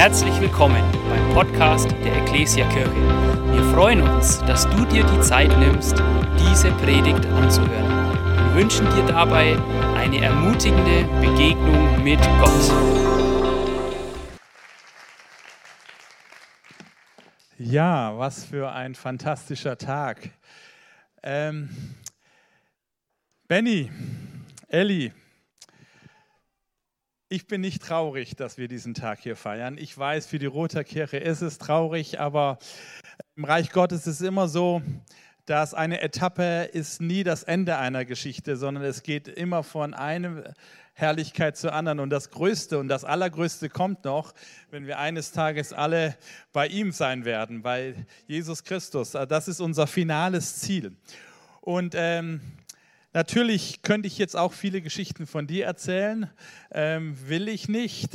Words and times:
Herzlich 0.00 0.40
willkommen 0.40 0.82
beim 1.10 1.34
Podcast 1.34 1.90
der 2.02 2.22
Ecclesia 2.22 2.66
Kirche. 2.70 2.90
Wir 3.52 3.62
freuen 3.74 4.00
uns, 4.00 4.38
dass 4.46 4.66
du 4.70 4.86
dir 4.86 5.04
die 5.04 5.20
Zeit 5.20 5.50
nimmst, 5.58 6.02
diese 6.38 6.70
Predigt 6.76 7.26
anzuhören. 7.26 8.14
Wir 8.46 8.62
wünschen 8.62 8.86
dir 8.94 9.04
dabei 9.04 9.58
eine 9.98 10.24
ermutigende 10.24 11.04
Begegnung 11.20 12.02
mit 12.02 12.18
Gott. 12.38 12.72
Ja, 17.58 18.16
was 18.16 18.46
für 18.46 18.72
ein 18.72 18.94
fantastischer 18.94 19.76
Tag. 19.76 20.30
Ähm, 21.22 21.68
Benny, 23.48 23.90
Elli, 24.66 25.12
ich 27.32 27.46
bin 27.46 27.60
nicht 27.60 27.80
traurig, 27.80 28.34
dass 28.34 28.58
wir 28.58 28.66
diesen 28.66 28.92
Tag 28.92 29.20
hier 29.20 29.36
feiern. 29.36 29.78
Ich 29.78 29.96
weiß, 29.96 30.26
für 30.26 30.40
die 30.40 30.46
Roter 30.46 30.82
Kirche 30.82 31.16
ist 31.16 31.42
es 31.42 31.58
traurig, 31.58 32.18
aber 32.18 32.58
im 33.36 33.44
Reich 33.44 33.70
Gottes 33.70 34.08
ist 34.08 34.20
es 34.20 34.26
immer 34.26 34.48
so, 34.48 34.82
dass 35.46 35.72
eine 35.72 36.00
Etappe 36.00 36.64
ist 36.72 37.00
nie 37.00 37.22
das 37.22 37.44
Ende 37.44 37.78
einer 37.78 38.04
Geschichte, 38.04 38.56
sondern 38.56 38.82
es 38.82 39.04
geht 39.04 39.28
immer 39.28 39.62
von 39.62 39.94
einer 39.94 40.54
Herrlichkeit 40.92 41.56
zur 41.56 41.72
anderen. 41.72 42.00
Und 42.00 42.10
das 42.10 42.30
Größte 42.30 42.80
und 42.80 42.88
das 42.88 43.04
Allergrößte 43.04 43.68
kommt 43.68 44.04
noch, 44.04 44.34
wenn 44.72 44.88
wir 44.88 44.98
eines 44.98 45.30
Tages 45.30 45.72
alle 45.72 46.16
bei 46.52 46.66
ihm 46.66 46.90
sein 46.90 47.24
werden, 47.24 47.62
bei 47.62 47.94
Jesus 48.26 48.64
Christus. 48.64 49.12
Das 49.12 49.46
ist 49.46 49.60
unser 49.60 49.86
finales 49.86 50.56
Ziel. 50.56 50.96
Und 51.60 51.94
ähm, 51.96 52.40
Natürlich 53.12 53.82
könnte 53.82 54.06
ich 54.06 54.18
jetzt 54.18 54.36
auch 54.36 54.52
viele 54.52 54.80
Geschichten 54.80 55.26
von 55.26 55.48
dir 55.48 55.66
erzählen, 55.66 56.30
ähm, 56.70 57.16
will 57.28 57.48
ich 57.48 57.68
nicht. 57.68 58.10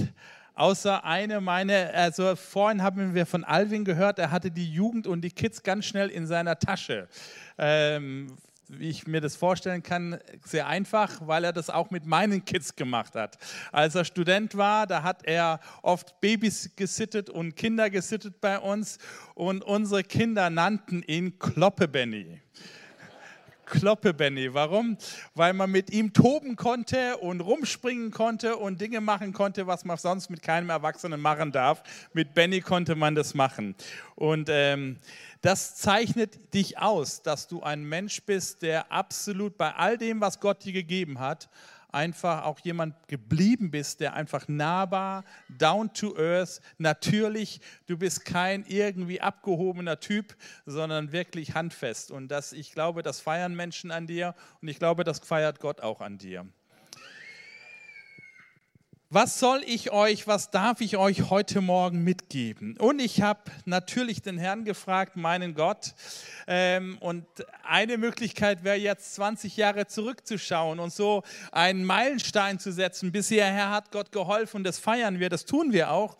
Außer 0.54 1.04
eine 1.04 1.42
meine, 1.42 1.94
also 1.94 2.38
vorhin 2.38 2.82
haben 2.82 3.14
wir 3.14 3.26
von 3.26 3.44
Alvin 3.44 3.84
gehört, 3.84 4.20
er 4.20 4.32
hatte 4.32 4.52
die 4.52 4.72
Jugend 4.72 5.06
und 5.06 5.20
die 5.20 5.32
Kids 5.32 5.64
ganz 5.64 5.84
schnell 5.84 6.10
in 6.10 6.28
seiner 6.28 6.58
Tasche. 6.60 7.10
Ähm, 7.58 8.38
wie 8.70 8.90
ich 8.90 9.06
mir 9.06 9.20
das 9.20 9.36
vorstellen 9.36 9.84
kann, 9.84 10.18
sehr 10.46 10.68
einfach, 10.68 11.20
weil 11.28 11.44
er 11.44 11.52
das 11.52 11.70
auch 11.70 11.92
mit 11.92 12.06
meinen 12.06 12.46
Kids 12.46 12.76
gemacht 12.76 13.16
hat. 13.16 13.38
Als 13.74 13.96
er 13.96 14.06
Student 14.06 14.56
war, 14.56 14.88
da 14.88 15.04
hat 15.04 15.26
er 15.26 15.60
oft 15.82 16.22
Babys 16.22 16.72
gesittet 16.78 17.30
und 17.30 17.58
Kinder 17.58 17.90
gesittet 17.90 18.40
bei 18.40 18.58
uns 18.58 18.98
und 19.36 19.62
unsere 19.62 20.04
Kinder 20.04 20.50
nannten 20.50 21.04
ihn 21.04 21.38
Kloppe 21.38 21.90
Benny. 21.90 22.42
Kloppe 23.66 24.14
Benny. 24.14 24.54
Warum? 24.54 24.98
Weil 25.34 25.54
man 25.54 25.72
mit 25.72 25.92
ihm 25.92 26.14
toben 26.14 26.56
konnte 26.56 27.18
und 27.18 27.42
rumspringen 27.42 28.12
konnte 28.12 28.58
und 28.58 28.80
Dinge 28.82 29.02
machen 29.02 29.34
konnte, 29.34 29.68
was 29.68 29.86
man 29.86 29.98
sonst 29.98 30.30
mit 30.30 30.42
keinem 30.42 30.70
Erwachsenen 30.70 31.22
machen 31.22 31.52
darf. 31.52 31.84
Mit 32.14 32.34
Benny 32.34 32.62
konnte 32.62 32.96
man 32.96 33.16
das 33.16 33.34
machen. 33.34 33.76
Und 34.16 34.50
ähm, 34.50 34.98
das 35.42 35.76
zeichnet 35.76 36.54
dich 36.54 36.80
aus, 36.80 37.22
dass 37.22 37.48
du 37.48 37.62
ein 37.62 37.84
Mensch 37.84 38.24
bist, 38.24 38.62
der 38.62 38.92
absolut 38.92 39.58
bei 39.58 39.74
all 39.76 39.98
dem, 39.98 40.22
was 40.22 40.40
Gott 40.40 40.64
dir 40.64 40.74
gegeben 40.74 41.20
hat, 41.20 41.50
einfach 41.96 42.44
auch 42.44 42.60
jemand 42.60 43.08
geblieben 43.08 43.72
bist, 43.72 44.02
der 44.02 44.14
einfach 44.14 44.48
nahbar, 44.48 45.24
down 45.50 45.92
to 45.94 46.16
earth, 46.18 46.62
natürlich, 46.78 47.62
du 47.88 47.98
bist 47.98 48.26
kein 48.26 48.66
irgendwie 48.68 49.22
abgehobener 49.22 50.00
Typ, 50.00 50.36
sondern 50.66 51.12
wirklich 51.14 51.56
handfest. 51.56 52.12
Und 52.12 52.28
das, 52.28 52.52
ich 52.54 52.74
glaube, 52.74 53.02
das 53.02 53.22
feiern 53.22 53.56
Menschen 53.56 53.92
an 53.92 54.06
dir 54.06 54.36
und 54.62 54.68
ich 54.68 54.78
glaube, 54.78 55.04
das 55.04 55.20
feiert 55.20 55.60
Gott 55.60 55.82
auch 55.82 56.02
an 56.02 56.18
dir. 56.18 56.46
Was 59.12 59.40
soll 59.40 59.62
ich 59.68 59.92
euch, 59.92 60.26
was 60.26 60.50
darf 60.50 60.82
ich 60.82 60.98
euch 60.98 61.30
heute 61.30 61.62
Morgen 61.62 62.04
mitgeben? 62.04 62.76
Und 62.78 63.00
ich 63.00 63.22
habe 63.22 63.40
natürlich 63.66 64.24
den 64.24 64.40
Herrn 64.40 64.66
gefragt, 64.66 65.16
meinen 65.16 65.54
Gott. 65.54 65.94
Ähm, 66.48 66.98
und 67.02 67.28
eine 67.62 68.00
Möglichkeit 68.00 68.64
wäre 68.64 68.78
jetzt 68.78 69.14
20 69.14 69.58
Jahre 69.58 69.86
zurückzuschauen 69.86 70.80
und 70.80 70.92
so 70.92 71.22
einen 71.52 71.86
Meilenstein 71.86 72.58
zu 72.58 72.72
setzen. 72.72 73.12
Bisher 73.12 73.46
Herr 73.46 73.70
hat 73.70 73.92
Gott 73.92 74.12
geholfen, 74.12 74.64
das 74.64 74.80
feiern 74.80 75.20
wir, 75.20 75.30
das 75.30 75.46
tun 75.46 75.72
wir 75.72 75.92
auch. 75.92 76.18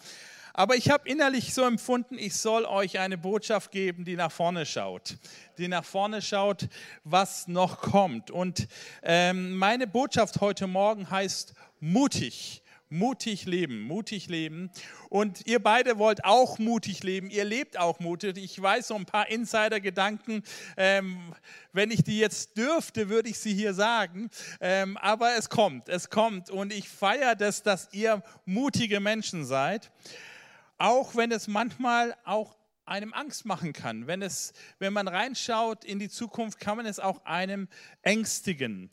Aber 0.54 0.76
ich 0.76 0.92
habe 0.92 1.10
innerlich 1.10 1.56
so 1.56 1.64
empfunden, 1.64 2.20
ich 2.20 2.36
soll 2.36 2.66
euch 2.66 3.00
eine 3.00 3.18
Botschaft 3.18 3.72
geben, 3.72 4.06
die 4.06 4.16
nach 4.16 4.32
vorne 4.32 4.64
schaut. 4.64 5.18
Die 5.58 5.68
nach 5.68 5.84
vorne 5.84 6.22
schaut, 6.22 6.70
was 7.04 7.48
noch 7.48 7.82
kommt. 7.82 8.30
Und 8.30 8.68
ähm, 9.02 9.58
meine 9.58 9.88
Botschaft 9.88 10.40
heute 10.40 10.68
Morgen 10.68 11.10
heißt 11.10 11.56
mutig 11.80 12.62
mutig 12.96 13.46
leben, 13.46 13.82
mutig 13.82 14.28
leben. 14.28 14.72
Und 15.10 15.46
ihr 15.46 15.62
beide 15.62 15.98
wollt 15.98 16.26
auch 16.26 16.58
mutig 16.58 17.04
leben, 17.04 17.30
ihr 17.30 17.46
lebt 17.46 17.78
auch 17.78 18.00
mutig. 18.00 18.38
Ich 18.38 18.62
weiß 18.62 18.88
so 18.88 18.96
ein 18.96 19.06
paar 19.06 19.30
Insider-Gedanken, 19.30 20.44
ähm, 20.78 21.34
wenn 21.74 21.92
ich 21.92 22.04
die 22.04 22.20
jetzt 22.20 22.58
dürfte, 22.58 23.10
würde 23.10 23.30
ich 23.30 23.38
sie 23.38 23.54
hier 23.54 23.74
sagen. 23.74 24.30
Ähm, 24.62 24.98
aber 24.98 25.36
es 25.38 25.50
kommt, 25.50 25.90
es 25.90 26.10
kommt. 26.10 26.50
Und 26.50 26.74
ich 26.74 26.90
feiere 26.90 27.36
das, 27.36 27.64
dass 27.64 27.90
ihr 27.92 28.24
mutige 28.46 29.00
Menschen 29.00 29.46
seid, 29.46 29.92
auch 30.78 31.16
wenn 31.16 31.32
es 31.32 31.48
manchmal 31.48 32.16
auch 32.24 32.56
einem 32.86 33.14
Angst 33.14 33.46
machen 33.46 33.74
kann. 33.74 34.08
Wenn, 34.08 34.22
es, 34.22 34.54
wenn 34.80 34.94
man 34.94 35.08
reinschaut 35.08 35.84
in 35.84 36.00
die 36.00 36.10
Zukunft, 36.10 36.60
kann 36.60 36.78
man 36.78 36.86
es 36.86 37.00
auch 37.00 37.26
einem 37.26 37.68
ängstigen 38.04 38.92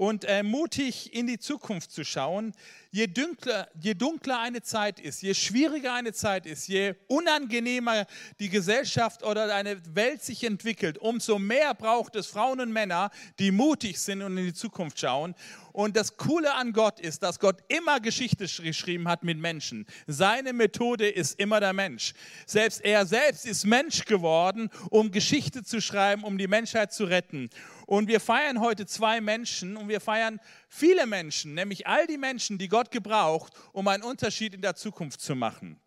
und 0.00 0.24
äh, 0.24 0.42
mutig 0.42 1.12
in 1.12 1.26
die 1.26 1.38
Zukunft 1.38 1.90
zu 1.90 2.04
schauen. 2.04 2.54
Je 2.92 3.06
dunkler, 3.06 3.68
je 3.80 3.94
dunkler 3.94 4.40
eine 4.40 4.62
Zeit 4.62 4.98
ist, 4.98 5.22
je 5.22 5.32
schwieriger 5.32 5.94
eine 5.94 6.12
Zeit 6.12 6.44
ist, 6.44 6.66
je 6.66 6.94
unangenehmer 7.06 8.04
die 8.40 8.48
Gesellschaft 8.48 9.22
oder 9.22 9.54
eine 9.54 9.80
Welt 9.94 10.24
sich 10.24 10.42
entwickelt, 10.42 10.98
umso 10.98 11.38
mehr 11.38 11.72
braucht 11.74 12.16
es 12.16 12.26
Frauen 12.26 12.58
und 12.58 12.72
Männer, 12.72 13.10
die 13.38 13.52
mutig 13.52 14.00
sind 14.00 14.22
und 14.22 14.36
in 14.36 14.46
die 14.46 14.54
Zukunft 14.54 14.98
schauen. 14.98 15.36
Und 15.72 15.96
das 15.96 16.16
Coole 16.16 16.52
an 16.54 16.72
Gott 16.72 16.98
ist, 16.98 17.22
dass 17.22 17.38
Gott 17.38 17.62
immer 17.68 18.00
Geschichte 18.00 18.46
geschrieben 18.46 19.06
hat 19.06 19.22
mit 19.22 19.38
Menschen. 19.38 19.86
Seine 20.08 20.52
Methode 20.52 21.08
ist 21.08 21.38
immer 21.38 21.60
der 21.60 21.72
Mensch. 21.72 22.12
Selbst 22.44 22.80
er 22.84 23.06
selbst 23.06 23.46
ist 23.46 23.64
Mensch 23.66 24.04
geworden, 24.04 24.68
um 24.90 25.12
Geschichte 25.12 25.62
zu 25.62 25.80
schreiben, 25.80 26.24
um 26.24 26.38
die 26.38 26.48
Menschheit 26.48 26.92
zu 26.92 27.04
retten. 27.04 27.50
Und 27.86 28.08
wir 28.08 28.20
feiern 28.20 28.60
heute 28.60 28.86
zwei 28.86 29.20
Menschen 29.20 29.76
und 29.76 29.88
wir 29.88 30.00
feiern 30.00 30.40
viele 30.70 31.06
Menschen, 31.06 31.52
nämlich 31.52 31.86
all 31.86 32.06
die 32.06 32.16
Menschen, 32.16 32.56
die 32.56 32.68
Gott 32.68 32.90
gebraucht, 32.90 33.52
um 33.72 33.86
einen 33.88 34.04
Unterschied 34.04 34.54
in 34.54 34.62
der 34.62 34.76
Zukunft 34.76 35.20
zu 35.20 35.34
machen. 35.34 35.78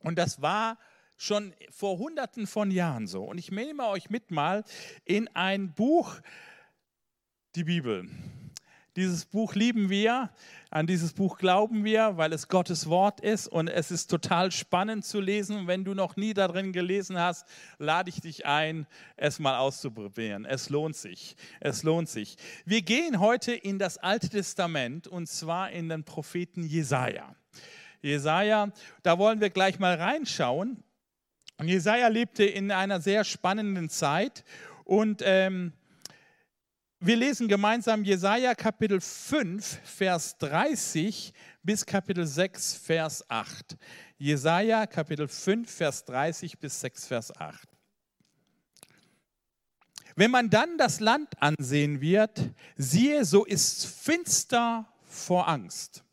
Und 0.00 0.18
das 0.18 0.42
war 0.42 0.78
schon 1.16 1.54
vor 1.70 1.98
hunderten 1.98 2.46
von 2.48 2.70
Jahren 2.72 3.06
so. 3.06 3.24
Und 3.24 3.38
ich 3.38 3.50
nehme 3.52 3.86
euch 3.86 4.10
mit 4.10 4.30
mal 4.32 4.64
in 5.04 5.28
ein 5.28 5.72
Buch, 5.72 6.20
die 7.54 7.64
Bibel. 7.64 8.10
Dieses 8.94 9.24
Buch 9.24 9.54
lieben 9.54 9.88
wir, 9.88 10.28
an 10.70 10.86
dieses 10.86 11.14
Buch 11.14 11.38
glauben 11.38 11.82
wir, 11.82 12.18
weil 12.18 12.30
es 12.34 12.48
Gottes 12.48 12.90
Wort 12.90 13.20
ist 13.20 13.46
und 13.46 13.68
es 13.68 13.90
ist 13.90 14.08
total 14.08 14.52
spannend 14.52 15.06
zu 15.06 15.18
lesen. 15.18 15.66
Wenn 15.66 15.82
du 15.82 15.94
noch 15.94 16.16
nie 16.16 16.34
darin 16.34 16.74
gelesen 16.74 17.18
hast, 17.18 17.46
lade 17.78 18.10
ich 18.10 18.20
dich 18.20 18.44
ein, 18.44 18.86
es 19.16 19.38
mal 19.38 19.56
auszuprobieren. 19.56 20.44
Es 20.44 20.68
lohnt 20.68 20.94
sich. 20.94 21.36
Es 21.60 21.84
lohnt 21.84 22.10
sich. 22.10 22.36
Wir 22.66 22.82
gehen 22.82 23.18
heute 23.18 23.52
in 23.52 23.78
das 23.78 23.96
Alte 23.96 24.28
Testament 24.28 25.08
und 25.08 25.26
zwar 25.26 25.70
in 25.70 25.88
den 25.88 26.04
Propheten 26.04 26.62
Jesaja. 26.62 27.34
Jesaja, 28.02 28.72
da 29.02 29.18
wollen 29.18 29.40
wir 29.40 29.48
gleich 29.48 29.78
mal 29.78 29.94
reinschauen. 29.94 30.84
Jesaja 31.62 32.08
lebte 32.08 32.44
in 32.44 32.70
einer 32.70 33.00
sehr 33.00 33.24
spannenden 33.24 33.88
Zeit 33.88 34.44
und 34.84 35.22
ähm, 35.24 35.72
wir 37.04 37.16
lesen 37.16 37.48
gemeinsam 37.48 38.04
Jesaja 38.04 38.54
Kapitel 38.54 39.00
5, 39.00 39.80
Vers 39.82 40.38
30 40.38 41.34
bis 41.62 41.84
Kapitel 41.84 42.24
6, 42.24 42.74
Vers 42.74 43.28
8. 43.28 43.76
Jesaja 44.18 44.86
Kapitel 44.86 45.26
5, 45.26 45.68
Vers 45.68 46.04
30 46.04 46.60
bis 46.60 46.80
6, 46.80 47.06
Vers 47.08 47.36
8. 47.36 47.68
Wenn 50.14 50.30
man 50.30 50.48
dann 50.48 50.78
das 50.78 51.00
Land 51.00 51.30
ansehen 51.42 52.00
wird, 52.00 52.40
siehe, 52.76 53.24
so 53.24 53.44
ist 53.44 53.84
finster 53.86 54.86
vor 55.04 55.48
Angst 55.48 56.04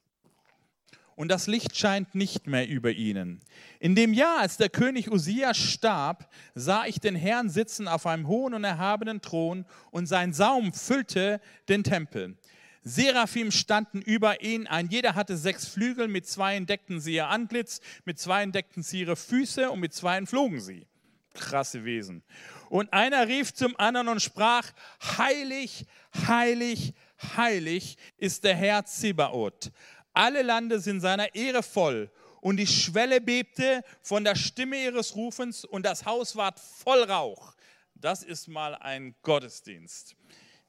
und 1.20 1.28
das 1.28 1.48
Licht 1.48 1.76
scheint 1.76 2.16
nicht 2.16 2.48
mehr 2.48 2.66
über 2.66 2.92
ihnen. 2.92 3.42
In 3.82 3.94
dem 3.94 4.14
Jahr, 4.14 4.40
als 4.40 4.56
der 4.56 4.70
König 4.70 5.12
Usia 5.12 5.54
starb, 5.54 6.32
sah 6.56 6.86
ich 6.86 7.02
den 7.02 7.14
Herrn 7.16 7.50
sitzen 7.50 7.90
auf 7.90 8.06
einem 8.06 8.30
hohen 8.30 8.54
und 8.54 8.64
erhabenen 8.64 9.20
Thron 9.20 9.66
und 9.92 10.06
sein 10.06 10.32
Saum 10.32 10.72
füllte 10.72 11.42
den 11.68 11.84
Tempel. 11.84 12.38
Seraphim 12.84 13.52
standen 13.52 14.02
über 14.02 14.42
ihn, 14.42 14.66
ein 14.66 14.88
jeder 14.88 15.16
hatte 15.16 15.36
sechs 15.36 15.68
Flügel, 15.68 16.08
mit 16.08 16.26
zwei 16.26 16.58
deckten 16.62 17.02
sie 17.02 17.16
ihr 17.16 17.28
Antlitz, 17.28 17.82
mit 18.06 18.18
zwei 18.18 18.46
deckten 18.46 18.82
sie 18.82 19.02
ihre 19.02 19.18
Füße 19.18 19.70
und 19.72 19.82
mit 19.82 19.94
zwei 19.94 20.26
flogen 20.26 20.62
sie. 20.62 20.88
Krasse 21.34 21.84
Wesen. 21.84 22.24
Und 22.70 22.94
einer 22.94 23.28
rief 23.28 23.54
zum 23.54 23.78
anderen 23.78 24.08
und 24.08 24.22
sprach, 24.22 24.72
heilig, 25.18 25.86
heilig, 26.28 26.94
heilig 27.36 27.98
ist 28.18 28.46
der 28.46 28.56
Herr 28.56 28.86
Zebaoth 28.86 29.72
alle 30.20 30.42
Lande 30.42 30.82
sind 30.82 31.00
seiner 31.00 31.34
Ehre 31.34 31.64
voll 31.64 32.12
und 32.42 32.58
die 32.58 32.68
Schwelle 32.68 33.22
bebte 33.22 33.84
von 34.02 34.26
der 34.26 34.36
Stimme 34.36 34.84
ihres 34.84 35.16
Rufens 35.16 35.64
und 35.64 35.86
das 35.86 36.06
Haus 36.06 36.36
ward 36.36 36.60
voll 36.60 37.04
Rauch. 37.04 37.56
Das 37.96 38.24
ist 38.24 38.50
mal 38.50 38.76
ein 38.76 39.16
Gottesdienst. 39.22 40.18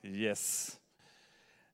Yes. 0.02 0.78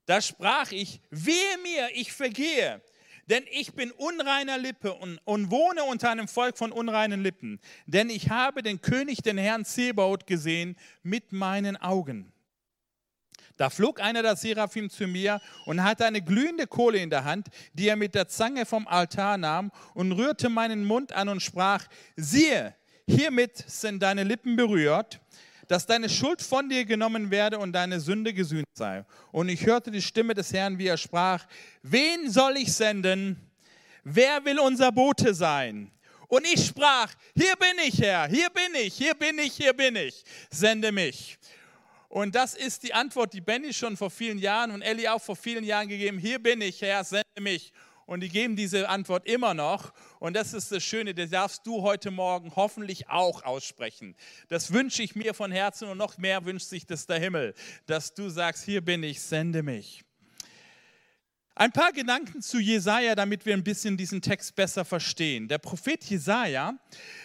Da 0.07 0.23
sprach 0.23 0.73
ich, 0.73 1.03
wehe 1.11 1.59
mir, 1.63 1.91
ich 1.93 2.15
vergehe, 2.15 2.81
denn 3.27 3.45
ich 3.51 3.75
bin 3.75 3.91
unreiner 3.91 4.57
Lippe 4.57 4.95
und, 4.95 5.19
und, 5.25 5.51
wohne 5.51 5.85
unter 5.85 6.11
einem 6.11 6.29
Volk 6.29 6.57
von 6.57 6.73
unreinen 6.73 7.23
Lippen. 7.23 7.61
Denn 7.85 8.09
ich 8.09 8.31
habe 8.31 8.63
den 8.63 8.81
König, 8.81 9.23
den 9.23 9.37
Herrn 9.37 9.67
Zebaoth, 9.67 10.27
gesehen 10.27 10.77
mit 11.03 11.33
meinen 11.33 11.77
Augen. 11.77 12.33
Da 13.57 13.71
flog 13.71 14.01
einer 14.01 14.23
der 14.23 14.37
Seraphim 14.37 14.91
zu 14.91 15.07
mir 15.07 15.41
und 15.65 15.83
hatte 15.83 16.05
eine 16.05 16.21
glühende 16.21 16.67
Kohle 16.67 16.99
in 16.99 17.11
der 17.11 17.25
Hand, 17.25 17.49
die 17.73 17.89
er 17.89 17.97
mit 17.97 18.15
der 18.15 18.29
Zange 18.29 18.67
vom 18.67 18.87
Altar 18.87 19.39
nahm 19.39 19.73
und 19.95 20.13
rührte 20.13 20.49
meinen 20.49 20.85
Mund 20.85 21.13
an 21.13 21.29
und 21.29 21.43
sprach, 21.43 21.87
siehe, 22.17 22.75
hiermit 23.07 23.57
sind 23.67 24.03
deine 24.03 24.25
Lippen 24.25 24.57
berührt, 24.57 25.21
dass 25.69 25.87
deine 25.87 26.09
Schuld 26.09 26.43
von 26.43 26.69
dir 26.69 26.85
genommen 26.85 27.31
werde 27.31 27.59
und 27.59 27.73
deine 27.73 27.99
Sünde 28.01 28.33
gesühnt 28.33 28.69
sei. 28.75 29.05
Und 29.33 29.49
ich 29.49 29.67
hörte 29.67 29.91
die 29.91 30.03
Stimme 30.03 30.35
des 30.35 30.53
Herrn, 30.53 30.79
wie 30.79 30.87
er 30.87 30.97
sprach, 30.97 31.47
wen 31.83 32.31
soll 32.31 32.57
ich 32.59 32.73
senden? 32.73 33.41
Wer 34.05 34.45
will 34.45 34.61
unser 34.61 34.93
Bote 34.93 35.35
sein? 35.35 35.91
Und 36.29 36.47
ich 36.47 36.67
sprach, 36.67 37.13
hier 37.35 37.55
bin 37.57 37.85
ich, 37.87 38.01
Herr, 38.01 38.29
hier 38.29 38.51
bin 38.51 38.75
ich, 38.81 38.95
hier 38.95 39.15
bin 39.15 39.39
ich, 39.39 39.55
hier 39.55 39.73
bin 39.73 39.97
ich, 39.97 40.25
sende 40.51 40.93
mich. 40.93 41.39
Und 42.17 42.35
das 42.35 42.55
ist 42.55 42.83
die 42.83 42.95
Antwort, 42.95 43.35
die 43.35 43.43
Benny 43.43 43.75
schon 43.75 43.95
vor 43.95 44.09
vielen 44.09 44.39
Jahren 44.39 44.71
und 44.71 44.81
Ellie 44.81 45.13
auch 45.13 45.21
vor 45.21 45.37
vielen 45.37 45.65
Jahren 45.65 45.87
gegeben. 45.87 46.17
Hier 46.17 46.39
bin 46.39 46.63
ich, 46.63 46.81
Herr, 46.81 47.05
sende 47.05 47.27
mich. 47.43 47.75
Und 48.07 48.21
die 48.21 48.31
geben 48.31 48.57
diese 48.57 48.89
Antwort 48.89 49.29
immer 49.29 49.53
noch. 49.53 49.93
Und 50.19 50.35
das 50.35 50.55
ist 50.55 50.73
das 50.73 50.83
Schöne, 50.83 51.13
das 51.13 51.29
darfst 51.29 51.67
du 51.67 51.83
heute 51.83 52.11
Morgen 52.11 52.57
hoffentlich 52.57 53.11
auch 53.11 53.45
aussprechen. 53.45 54.17
Das 54.49 54.73
wünsche 54.73 55.03
ich 55.03 55.15
mir 55.15 55.35
von 55.35 55.53
Herzen 55.53 55.89
und 55.89 55.99
noch 55.99 56.17
mehr 56.17 56.47
wünscht 56.47 56.69
sich 56.69 56.87
das 56.87 57.05
der 57.05 57.19
Himmel, 57.19 57.53
dass 57.85 58.15
du 58.15 58.31
sagst, 58.31 58.65
hier 58.65 58.81
bin 58.81 59.03
ich, 59.03 59.21
sende 59.21 59.63
mich. 59.63 60.06
Ein 61.59 61.73
paar 61.73 61.91
Gedanken 61.93 62.43
zu 62.43 62.59
Jesaja, 62.59 63.15
damit 63.15 63.47
wir 63.47 63.55
ein 63.55 63.65
bisschen 63.65 63.97
diesen 63.97 64.21
Text 64.21 64.55
besser 64.57 64.85
verstehen. 64.85 65.49
Der 65.49 65.57
Prophet 65.57 66.05
Jesaja 66.05 66.75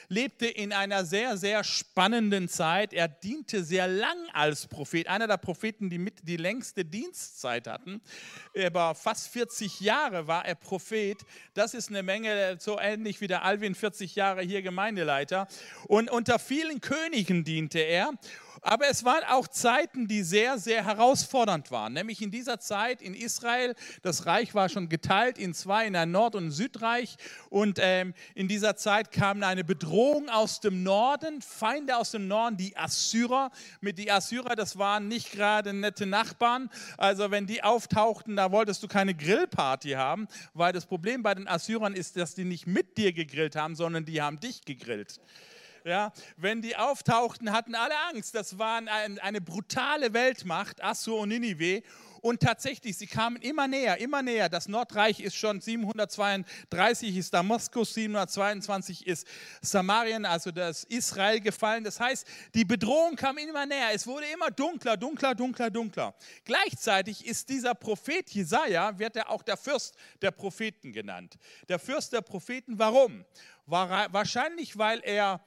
lebte 0.08 0.48
in 0.48 0.72
einer 0.72 1.04
sehr, 1.04 1.36
sehr 1.36 1.66
spannenden 1.66 2.48
Zeit. 2.48 2.94
Er 2.94 3.10
diente 3.10 3.62
sehr 3.66 3.90
lang 3.90 4.16
als 4.32 4.68
Prophet. 4.68 5.10
Einer 5.10 5.28
der 5.28 5.36
Propheten, 5.36 5.90
die 5.90 5.98
mit 5.98 6.26
die 6.26 6.38
längste 6.38 6.86
Dienstzeit 6.86 7.68
hatten. 7.68 8.00
Über 8.54 8.96
fast 8.96 9.28
40 9.28 9.82
Jahre 9.82 10.28
war 10.28 10.46
er 10.46 10.56
Prophet. 10.56 11.18
Das 11.54 11.74
ist 11.74 11.90
eine 11.90 12.02
Menge, 12.02 12.56
so 12.58 12.80
ähnlich 12.80 13.20
wie 13.20 13.28
der 13.28 13.44
Alvin, 13.44 13.76
40 13.76 14.16
Jahre 14.16 14.44
hier 14.44 14.62
Gemeindeleiter. 14.62 15.50
Und 15.88 16.10
unter 16.10 16.40
vielen 16.40 16.80
Königen 16.80 17.44
diente 17.44 17.80
er. 17.80 18.14
Aber 18.62 18.88
es 18.90 19.04
waren 19.04 19.24
auch 19.30 19.48
Zeiten, 19.48 20.08
die 20.08 20.24
sehr, 20.24 20.58
sehr 20.60 20.86
herausfordernd 20.86 21.72
waren. 21.72 21.94
Nämlich 21.94 22.22
in 22.22 22.32
dieser 22.32 22.60
Zeit 22.60 23.02
in 23.02 23.14
Israel, 23.14 23.76
das 24.02 24.26
Reich 24.26 24.54
war 24.54 24.70
schon 24.70 24.90
geteilt 24.90 25.38
in 25.38 25.54
zwei, 25.54 25.88
in 25.88 25.96
ein 25.96 26.12
Nord- 26.12 26.36
und 26.36 26.48
ein 26.48 26.52
Südreich. 26.52 27.16
Und 27.50 27.80
ähm, 27.82 28.14
in 28.36 28.48
dieser 28.48 28.76
Zeit 28.76 29.12
kam 29.12 29.42
eine 29.44 29.64
Bedrohung 29.64 30.30
aus 30.30 30.60
dem 30.60 30.84
Norden, 30.84 31.42
Feinde 31.42 31.98
aus 31.98 32.12
dem 32.12 32.28
Norden, 32.28 32.58
die 32.58 32.76
Assyrer. 32.78 33.52
Mit 33.80 33.98
die 33.98 34.12
Assyrer, 34.12 34.56
das 34.56 34.78
waren 34.78 35.08
nicht 35.08 35.32
gerade 35.32 35.74
nette 35.74 36.06
Nachbarn. 36.06 36.70
Also 36.98 37.32
wenn 37.32 37.48
die 37.48 37.64
auftauchten, 37.64 38.36
da 38.36 38.52
wolltest 38.52 38.84
du 38.84 38.88
keine 38.88 39.16
Grillparty 39.16 39.92
haben, 39.92 40.28
weil 40.54 40.74
das 40.74 40.86
Problem 40.86 41.24
bei 41.24 41.34
den 41.34 41.48
Assyrern 41.48 41.94
ist, 41.94 42.18
dass 42.18 42.36
die 42.36 42.44
nicht 42.44 42.68
mit 42.68 42.98
dir 42.98 43.14
gegrillt 43.14 43.56
haben, 43.56 43.76
sondern 43.76 44.06
die 44.06 44.22
haben 44.22 44.40
dich 44.40 44.66
gegrillt. 44.66 45.20
Ja, 45.84 46.12
wenn 46.38 46.62
die 46.62 46.76
auftauchten, 46.76 47.52
hatten 47.52 47.74
alle 47.74 47.96
Angst. 48.10 48.36
Das 48.36 48.60
war 48.60 48.78
ein, 48.78 49.20
eine 49.20 49.42
brutale 49.42 50.14
Weltmacht, 50.14 50.84
Assur 50.84 51.22
und 51.22 51.30
Ninive. 51.30 51.82
Und 52.22 52.42
tatsächlich, 52.42 52.98
sie 52.98 53.08
kamen 53.08 53.38
immer 53.38 53.68
näher, 53.68 53.98
immer 53.98 54.22
näher. 54.22 54.48
Das 54.48 54.68
Nordreich 54.68 55.20
ist 55.20 55.36
schon 55.36 55.60
732 55.60 57.18
ist 57.18 57.34
Damaskus, 57.34 57.96
722 57.96 59.08
ist 59.08 59.28
Samarien, 59.62 60.26
also 60.26 60.52
das 60.52 60.84
Israel 60.84 61.42
gefallen. 61.42 61.84
Das 61.84 62.00
heißt, 62.00 62.28
die 62.54 62.64
Bedrohung 62.64 63.16
kam 63.16 63.40
immer 63.40 63.66
näher. 63.66 63.90
Es 63.94 64.06
wurde 64.06 64.28
immer 64.28 64.52
dunkler, 64.52 64.98
dunkler, 64.98 65.34
dunkler, 65.34 65.72
dunkler. 65.72 66.14
Gleichzeitig 66.46 67.26
ist 67.26 67.50
dieser 67.50 67.74
Prophet 67.74 68.30
Jesaja, 68.30 68.98
wird 69.00 69.16
er 69.16 69.30
auch 69.30 69.42
der 69.42 69.58
Fürst 69.58 69.96
der 70.22 70.32
Propheten 70.32 70.94
genannt. 70.94 71.38
Der 71.70 71.80
Fürst 71.80 72.14
der 72.14 72.22
Propheten, 72.22 72.78
warum? 72.78 73.26
Wahrscheinlich, 73.66 74.78
weil 74.78 75.00
er 75.04 75.42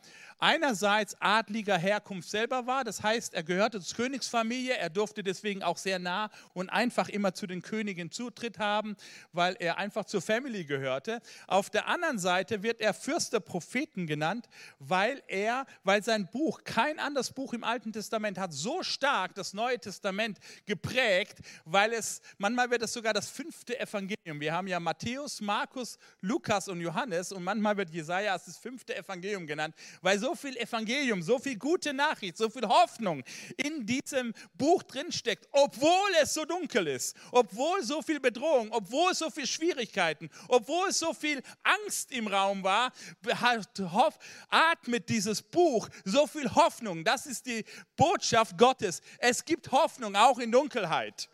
einerseits 0.44 1.16
adliger 1.20 1.78
Herkunft 1.78 2.28
selber 2.28 2.66
war, 2.66 2.84
das 2.84 3.02
heißt, 3.02 3.32
er 3.32 3.42
gehörte 3.42 3.80
zur 3.80 3.96
Königsfamilie, 3.96 4.76
er 4.76 4.90
durfte 4.90 5.22
deswegen 5.22 5.62
auch 5.62 5.78
sehr 5.78 5.98
nah 5.98 6.28
und 6.52 6.68
einfach 6.68 7.08
immer 7.08 7.32
zu 7.32 7.46
den 7.46 7.62
Königen 7.62 8.10
Zutritt 8.10 8.58
haben, 8.58 8.94
weil 9.32 9.56
er 9.58 9.78
einfach 9.78 10.04
zur 10.04 10.20
Family 10.20 10.66
gehörte. 10.66 11.22
Auf 11.46 11.70
der 11.70 11.88
anderen 11.88 12.18
Seite 12.18 12.62
wird 12.62 12.82
er 12.82 12.92
Fürst 12.92 13.32
der 13.32 13.40
Propheten 13.40 14.06
genannt, 14.06 14.50
weil 14.78 15.22
er, 15.28 15.64
weil 15.82 16.04
sein 16.04 16.28
Buch, 16.30 16.60
kein 16.62 16.98
anderes 16.98 17.32
Buch 17.32 17.54
im 17.54 17.64
Alten 17.64 17.94
Testament 17.94 18.36
hat 18.36 18.52
so 18.52 18.82
stark 18.82 19.34
das 19.34 19.54
Neue 19.54 19.78
Testament 19.78 20.38
geprägt, 20.66 21.38
weil 21.64 21.94
es, 21.94 22.20
manchmal 22.36 22.70
wird 22.70 22.82
es 22.82 22.92
sogar 22.92 23.14
das 23.14 23.30
fünfte 23.30 23.80
Evangelium. 23.80 24.40
Wir 24.40 24.52
haben 24.52 24.66
ja 24.66 24.78
Matthäus, 24.78 25.40
Markus, 25.40 25.98
Lukas 26.20 26.68
und 26.68 26.82
Johannes 26.82 27.32
und 27.32 27.44
manchmal 27.44 27.78
wird 27.78 27.88
Jesaja 27.88 28.34
als 28.34 28.44
das 28.44 28.58
fünfte 28.58 28.94
Evangelium 28.94 29.46
genannt, 29.46 29.74
weil 30.02 30.18
so 30.18 30.33
viel 30.34 30.56
Evangelium, 30.56 31.22
so 31.22 31.38
viel 31.38 31.56
gute 31.56 31.92
Nachricht, 31.92 32.36
so 32.36 32.48
viel 32.50 32.66
Hoffnung 32.66 33.22
in 33.56 33.86
diesem 33.86 34.34
Buch 34.54 34.82
drinsteckt, 34.82 35.48
obwohl 35.52 36.10
es 36.22 36.34
so 36.34 36.44
dunkel 36.44 36.86
ist, 36.88 37.16
obwohl 37.32 37.82
so 37.82 38.02
viel 38.02 38.20
Bedrohung, 38.20 38.70
obwohl 38.72 39.14
so 39.14 39.30
viel 39.30 39.46
Schwierigkeiten, 39.46 40.30
obwohl 40.48 40.92
so 40.92 41.12
viel 41.12 41.42
Angst 41.62 42.12
im 42.12 42.26
Raum 42.26 42.62
war, 42.62 42.92
atmet 44.50 45.08
dieses 45.08 45.42
Buch 45.42 45.88
so 46.04 46.26
viel 46.26 46.54
Hoffnung. 46.54 47.04
Das 47.04 47.26
ist 47.26 47.46
die 47.46 47.64
Botschaft 47.96 48.56
Gottes. 48.58 49.00
Es 49.18 49.44
gibt 49.44 49.70
Hoffnung 49.72 50.16
auch 50.16 50.38
in 50.38 50.52
Dunkelheit. 50.52 51.28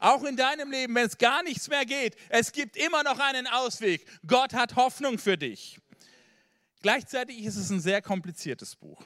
Auch 0.00 0.24
in 0.24 0.36
deinem 0.36 0.70
Leben, 0.72 0.96
wenn 0.96 1.06
es 1.06 1.16
gar 1.16 1.44
nichts 1.44 1.68
mehr 1.68 1.84
geht, 1.84 2.16
es 2.28 2.50
gibt 2.50 2.76
immer 2.76 3.04
noch 3.04 3.20
einen 3.20 3.46
Ausweg. 3.46 4.04
Gott 4.26 4.52
hat 4.52 4.74
Hoffnung 4.74 5.16
für 5.16 5.38
dich. 5.38 5.78
Gleichzeitig 6.82 7.44
ist 7.44 7.56
es 7.56 7.70
ein 7.70 7.80
sehr 7.80 8.02
kompliziertes 8.02 8.74
Buch. 8.74 9.02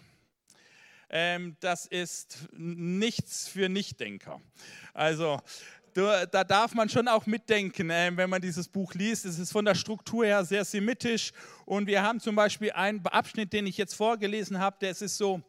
Ähm, 1.11 1.57
das 1.61 1.87
ist 1.87 2.49
nichts 2.53 3.47
für 3.47 3.69
Nichtdenker. 3.69 4.41
Also 4.93 5.39
da 5.95 6.45
darf 6.45 6.75
man 6.75 6.89
schon 6.91 7.09
auch 7.09 7.25
mitdenken, 7.25 7.89
ähm, 7.91 8.17
wenn 8.17 8.29
man 8.29 8.43
dieses 8.43 8.69
Buch 8.69 8.93
liest. 8.95 9.25
Es 9.25 9.39
ist 9.39 9.53
von 9.53 9.65
der 9.65 9.75
Struktur 9.75 10.27
her 10.27 10.45
sehr 10.45 10.65
semitisch 10.65 11.33
und 11.65 11.87
wir 11.87 12.03
haben 12.03 12.21
zum 12.21 12.37
Beispiel 12.37 12.73
einen 12.73 13.07
Abschnitt, 13.07 13.53
den 13.53 13.67
ich 13.67 13.79
jetzt 13.79 13.95
vorgelesen 13.95 14.59
habe, 14.59 14.77
der 14.81 14.91
ist 14.91 15.01
so, 15.17 15.43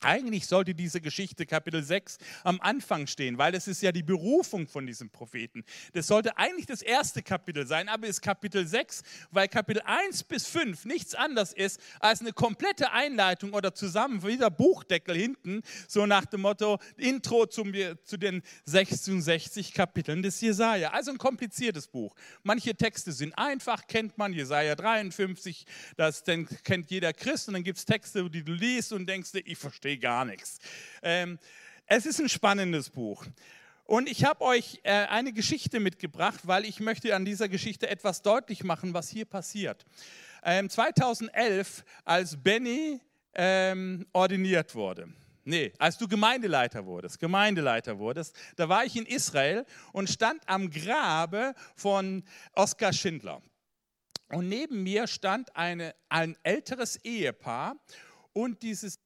eigentlich 0.00 0.46
sollte 0.46 0.74
diese 0.74 1.00
Geschichte 1.00 1.44
Kapitel 1.44 1.82
6 1.82 2.18
am 2.44 2.60
Anfang 2.60 3.06
stehen, 3.06 3.38
weil 3.38 3.54
es 3.54 3.66
ist 3.66 3.82
ja 3.82 3.90
die 3.90 4.02
Berufung 4.02 4.68
von 4.68 4.86
diesem 4.86 5.10
Propheten. 5.10 5.64
Das 5.92 6.06
sollte 6.06 6.36
eigentlich 6.38 6.66
das 6.66 6.82
erste 6.82 7.22
Kapitel 7.22 7.66
sein, 7.66 7.88
aber 7.88 8.06
ist 8.06 8.22
Kapitel 8.22 8.66
6, 8.66 9.02
weil 9.30 9.48
Kapitel 9.48 9.82
1 9.84 10.24
bis 10.24 10.46
5 10.46 10.84
nichts 10.84 11.14
anderes 11.14 11.52
ist 11.52 11.80
als 11.98 12.20
eine 12.20 12.32
komplette 12.32 12.92
Einleitung 12.92 13.52
oder 13.54 13.74
zusammen 13.74 14.24
wieder 14.24 14.50
Buchdeckel 14.50 15.16
hinten, 15.16 15.62
so 15.88 16.06
nach 16.06 16.26
dem 16.26 16.42
Motto 16.42 16.78
Intro 16.96 17.46
zum, 17.46 17.72
zu 18.04 18.16
den 18.16 18.42
66 18.66 19.72
Kapiteln 19.72 20.22
des 20.22 20.40
Jesaja. 20.40 20.92
Also 20.92 21.10
ein 21.10 21.18
kompliziertes 21.18 21.88
Buch. 21.88 22.14
Manche 22.44 22.74
Texte 22.74 23.12
sind 23.12 23.36
einfach, 23.36 23.86
kennt 23.86 24.16
man, 24.16 24.32
Jesaja 24.32 24.76
53, 24.76 25.66
das 25.96 26.22
kennt 26.62 26.90
jeder 26.90 27.12
Christ 27.12 27.48
und 27.48 27.54
dann 27.54 27.64
gibt 27.64 27.78
es 27.78 27.84
Texte, 27.84 28.28
die 28.30 28.44
du 28.44 28.52
liest 28.52 28.92
und 28.92 29.06
denkst, 29.08 29.30
ich 29.44 29.58
verstehe 29.58 29.87
verstehe 29.88 29.98
gar 29.98 30.24
nichts. 30.24 30.58
Ähm, 31.02 31.38
es 31.86 32.04
ist 32.04 32.20
ein 32.20 32.28
spannendes 32.28 32.90
Buch. 32.90 33.24
Und 33.84 34.08
ich 34.10 34.24
habe 34.24 34.42
euch 34.42 34.80
äh, 34.82 35.06
eine 35.06 35.32
Geschichte 35.32 35.80
mitgebracht, 35.80 36.40
weil 36.42 36.66
ich 36.66 36.78
möchte 36.80 37.14
an 37.14 37.24
dieser 37.24 37.48
Geschichte 37.48 37.88
etwas 37.88 38.20
deutlich 38.20 38.64
machen, 38.64 38.92
was 38.92 39.08
hier 39.08 39.24
passiert. 39.24 39.86
Ähm, 40.42 40.68
2011, 40.68 41.84
als 42.04 42.36
Benny 42.36 43.00
ähm, 43.34 44.06
ordiniert 44.12 44.74
wurde, 44.74 45.08
nee, 45.44 45.72
als 45.78 45.96
du 45.96 46.06
Gemeindeleiter 46.06 46.84
wurdest, 46.84 47.18
Gemeindeleiter 47.18 47.98
wurdest, 47.98 48.36
da 48.56 48.68
war 48.68 48.84
ich 48.84 48.94
in 48.94 49.06
Israel 49.06 49.64
und 49.92 50.10
stand 50.10 50.42
am 50.46 50.68
Grabe 50.68 51.54
von 51.76 52.24
Oskar 52.52 52.92
Schindler. 52.92 53.40
Und 54.30 54.50
neben 54.50 54.82
mir 54.82 55.06
stand 55.06 55.56
eine, 55.56 55.94
ein 56.10 56.36
älteres 56.42 56.96
Ehepaar 57.02 57.76
und 58.38 58.62
dieses 58.62 59.00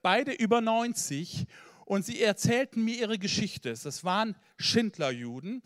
beide 0.00 0.32
über 0.32 0.62
90 0.62 1.46
und 1.84 2.06
sie 2.06 2.22
erzählten 2.22 2.82
mir 2.82 2.96
ihre 2.96 3.18
Geschichte. 3.18 3.74
Das 3.74 4.02
waren 4.02 4.34
Schindlerjuden. 4.56 5.62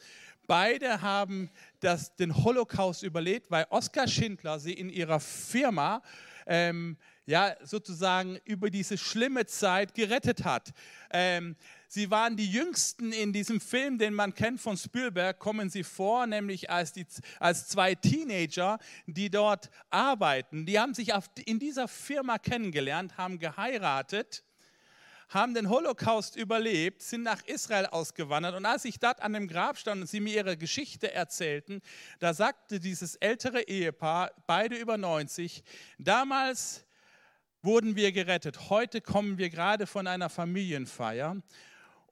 Beide 0.49 1.03
haben 1.03 1.49
das, 1.79 2.17
den 2.17 2.43
Holocaust 2.43 3.05
überlebt, 3.05 3.49
weil 3.49 3.67
Oskar 3.71 4.09
Schindler 4.09 4.59
sie 4.59 4.73
in 4.73 4.91
ihrer 4.91 5.21
Firma 5.21 6.03
ähm, 6.47 6.97
ja, 7.25 7.55
sozusagen 7.63 8.41
über 8.45 8.71
diese 8.71 8.99
schlimme 8.99 9.47
Zeit 9.47 9.95
gerettet 9.95 10.45
hat. 10.45 10.73
Ähm, 11.13 11.55
sie 11.93 12.11
waren 12.11 12.37
die 12.37 12.51
Jüngsten 12.51 13.13
in 13.13 13.35
diesem 13.35 13.61
Film, 13.61 13.99
den 13.99 14.15
man 14.15 14.35
kennt 14.35 14.63
von 14.63 14.79
Spielberg, 14.79 15.39
kommen 15.39 15.69
sie 15.69 15.85
vor, 15.85 16.27
nämlich 16.27 16.71
als, 16.71 16.93
die, 16.93 17.07
als 17.39 17.69
zwei 17.69 17.95
Teenager, 17.95 18.79
die 19.07 19.29
dort 19.29 19.69
arbeiten. 19.91 20.65
Die 20.65 20.81
haben 20.81 20.95
sich 20.95 21.13
auf, 21.13 21.27
in 21.45 21.59
dieser 21.59 21.89
Firma 21.89 22.39
kennengelernt, 22.39 23.19
haben 23.19 23.39
geheiratet 23.39 24.43
haben 25.29 25.55
den 25.55 25.71
Holocaust 25.71 26.37
überlebt, 26.37 27.01
sind 27.01 27.23
nach 27.23 27.43
Israel 27.47 27.87
ausgewandert. 27.87 28.55
Und 28.55 28.67
als 28.67 28.85
ich 28.85 28.99
dort 28.99 29.23
an 29.23 29.33
dem 29.33 29.49
Grab 29.49 29.79
stand 29.79 30.03
und 30.03 30.07
sie 30.07 30.21
mir 30.21 30.35
ihre 30.35 30.59
Geschichte 30.59 31.11
erzählten, 31.11 31.81
da 32.19 32.35
sagte 32.35 32.81
dieses 32.81 33.17
ältere 33.17 33.63
Ehepaar, 33.63 34.33
beide 34.47 34.77
über 34.77 34.99
90, 34.99 35.65
damals 35.97 36.85
wurden 37.63 37.97
wir 37.97 38.13
gerettet. 38.13 38.69
Heute 38.69 39.01
kommen 39.01 39.39
wir 39.39 39.49
gerade 39.49 39.87
von 39.87 40.07
einer 40.07 40.29
Familienfeier 40.29 41.41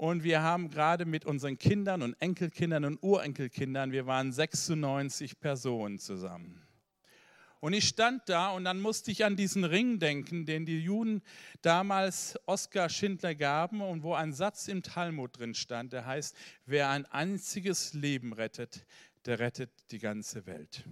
und 0.00 0.24
wir 0.24 0.40
haben 0.40 0.70
gerade 0.70 1.04
mit 1.04 1.26
unseren 1.26 1.58
Kindern 1.58 2.00
und 2.00 2.14
Enkelkindern 2.22 2.86
und 2.86 3.02
Urenkelkindern, 3.02 3.92
wir 3.92 4.06
waren 4.06 4.32
96 4.32 5.38
Personen 5.38 5.98
zusammen. 5.98 6.62
Und 7.60 7.74
ich 7.74 7.86
stand 7.86 8.26
da 8.26 8.48
und 8.48 8.64
dann 8.64 8.80
musste 8.80 9.10
ich 9.10 9.26
an 9.26 9.36
diesen 9.36 9.62
Ring 9.62 9.98
denken, 9.98 10.46
den 10.46 10.64
die 10.64 10.80
Juden 10.80 11.20
damals 11.60 12.38
Oskar 12.46 12.88
Schindler 12.88 13.34
gaben 13.34 13.82
und 13.82 14.02
wo 14.02 14.14
ein 14.14 14.32
Satz 14.32 14.68
im 14.68 14.82
Talmud 14.82 15.38
drin 15.38 15.54
stand, 15.54 15.92
der 15.92 16.06
heißt, 16.06 16.34
wer 16.64 16.88
ein 16.88 17.04
einziges 17.04 17.92
Leben 17.92 18.32
rettet, 18.32 18.86
der 19.26 19.38
rettet 19.38 19.70
die 19.90 19.98
ganze 19.98 20.46
Welt. 20.46 20.82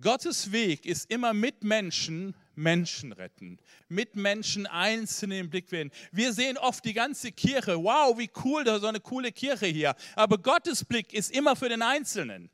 Gottes 0.00 0.50
Weg 0.52 0.86
ist 0.86 1.10
immer 1.10 1.32
mit 1.32 1.62
Menschen 1.62 2.34
Menschen 2.56 3.12
retten, 3.12 3.58
mit 3.88 4.16
Menschen 4.16 4.66
einzeln 4.66 5.32
im 5.32 5.50
Blick 5.50 5.72
werden. 5.72 5.90
Wir 6.12 6.32
sehen 6.32 6.56
oft 6.58 6.84
die 6.84 6.92
ganze 6.92 7.32
Kirche, 7.32 7.76
wow, 7.82 8.16
wie 8.18 8.30
cool, 8.44 8.64
da 8.64 8.78
so 8.78 8.86
eine 8.86 9.00
coole 9.00 9.32
Kirche 9.32 9.66
hier. 9.66 9.94
Aber 10.14 10.38
Gottes 10.38 10.84
Blick 10.84 11.12
ist 11.12 11.30
immer 11.30 11.56
für 11.56 11.68
den 11.68 11.82
Einzelnen. 11.82 12.50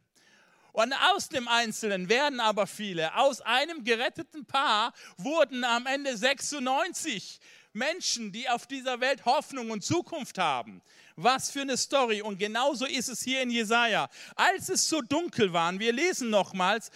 Und 0.72 0.92
aus 1.12 1.28
dem 1.28 1.48
Einzelnen 1.48 2.08
werden 2.08 2.40
aber 2.40 2.66
viele. 2.66 3.14
Aus 3.16 3.40
einem 3.40 3.82
geretteten 3.84 4.46
Paar 4.46 4.92
wurden 5.16 5.64
am 5.64 5.86
Ende 5.86 6.16
96 6.16 7.40
Menschen, 7.72 8.32
die 8.32 8.48
auf 8.48 8.66
dieser 8.66 9.00
Welt 9.00 9.24
Hoffnung 9.24 9.70
und 9.70 9.84
Zukunft 9.84 10.38
haben. 10.38 10.80
Was 11.16 11.50
für 11.50 11.62
eine 11.62 11.76
Story. 11.76 12.22
Und 12.22 12.38
genauso 12.38 12.86
ist 12.86 13.08
es 13.08 13.22
hier 13.22 13.42
in 13.42 13.50
Jesaja. 13.50 14.08
Als 14.36 14.68
es 14.68 14.88
so 14.88 15.00
dunkel 15.02 15.52
war, 15.52 15.76
wir 15.78 15.92
lesen 15.92 16.30
nochmals, 16.30 16.90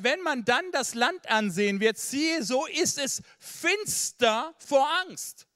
wenn 0.00 0.20
man 0.22 0.44
dann 0.44 0.70
das 0.72 0.94
Land 0.94 1.28
ansehen 1.30 1.80
wird, 1.80 1.98
siehe, 1.98 2.42
so 2.42 2.66
ist 2.66 2.98
es 2.98 3.22
finster 3.38 4.54
vor 4.58 4.88
Angst. 5.06 5.46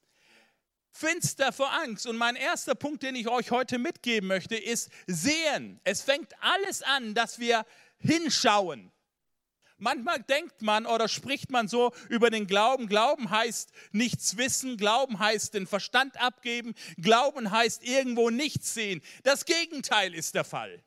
Finster 0.91 1.51
vor 1.51 1.71
Angst. 1.73 2.07
Und 2.07 2.17
mein 2.17 2.35
erster 2.35 2.73
Punkt, 2.73 3.03
den 3.03 3.15
ich 3.15 3.27
euch 3.27 3.51
heute 3.51 3.77
mitgeben 3.77 4.27
möchte, 4.27 4.55
ist 4.55 4.89
sehen. 5.07 5.79
Es 5.83 6.01
fängt 6.01 6.33
alles 6.41 6.81
an, 6.81 7.13
dass 7.13 7.39
wir 7.39 7.65
hinschauen. 7.97 8.91
Manchmal 9.77 10.23
denkt 10.23 10.61
man 10.61 10.85
oder 10.85 11.09
spricht 11.09 11.51
man 11.51 11.67
so 11.67 11.91
über 12.07 12.29
den 12.29 12.47
Glauben. 12.47 12.87
Glauben 12.87 13.29
heißt 13.29 13.71
nichts 13.91 14.37
wissen, 14.37 14.77
Glauben 14.77 15.19
heißt 15.19 15.53
den 15.53 15.67
Verstand 15.67 16.19
abgeben, 16.19 16.73
Glauben 16.95 17.51
heißt 17.51 17.83
irgendwo 17.83 18.29
nichts 18.29 18.73
sehen. 18.73 19.01
Das 19.23 19.43
Gegenteil 19.43 20.15
ist 20.15 20.33
der 20.33 20.45
Fall. 20.45 20.81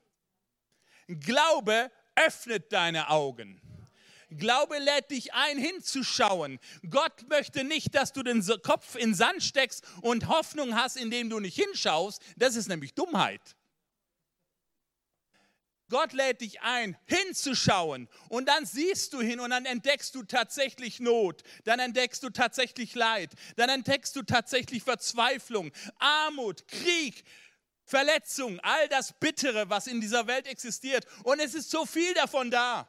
Glaube 1.07 1.91
öffnet 2.27 2.73
deine 2.73 3.11
Augen. 3.11 3.61
Glaube 4.31 4.79
lädt 4.79 5.11
dich 5.11 5.33
ein, 5.33 5.57
hinzuschauen. 5.57 6.59
Gott 6.91 7.29
möchte 7.29 7.65
nicht, 7.65 7.95
dass 7.95 8.13
du 8.13 8.23
den 8.23 8.45
Kopf 8.63 8.95
in 8.95 9.15
Sand 9.15 9.43
steckst 9.43 9.85
und 10.03 10.29
Hoffnung 10.29 10.75
hast, 10.75 10.97
indem 10.97 11.31
du 11.31 11.41
nicht 11.41 11.57
hinschaust. 11.57 12.23
Das 12.37 12.55
ist 12.55 12.69
nämlich 12.69 12.95
Dummheit. 12.95 13.57
Gott 15.91 16.13
lädt 16.13 16.43
dich 16.43 16.61
ein, 16.61 16.99
hinzuschauen 17.07 18.09
und 18.29 18.47
dann 18.47 18.67
siehst 18.67 19.15
du 19.15 19.23
hin 19.23 19.41
und 19.41 19.51
dann 19.51 19.65
entdeckst 19.65 20.15
du 20.15 20.23
tatsächlich 20.23 21.01
Not, 21.01 21.43
dann 21.65 21.81
entdeckst 21.81 22.23
du 22.23 22.29
tatsächlich 22.29 22.95
Leid, 22.95 23.33
dann 23.57 23.71
entdeckst 23.71 24.15
du 24.15 24.23
tatsächlich 24.23 24.83
Verzweiflung, 24.83 25.73
Armut, 25.99 26.69
Krieg, 26.69 27.25
Verletzung, 27.89 28.61
all 28.61 28.87
das 28.89 29.15
Bittere, 29.15 29.71
was 29.71 29.87
in 29.87 30.01
dieser 30.01 30.27
Welt 30.27 30.47
existiert. 30.47 31.07
Und 31.25 31.41
es 31.41 31.55
ist 31.55 31.71
so 31.71 31.87
viel 31.87 32.13
davon 32.13 32.51
da. 32.51 32.87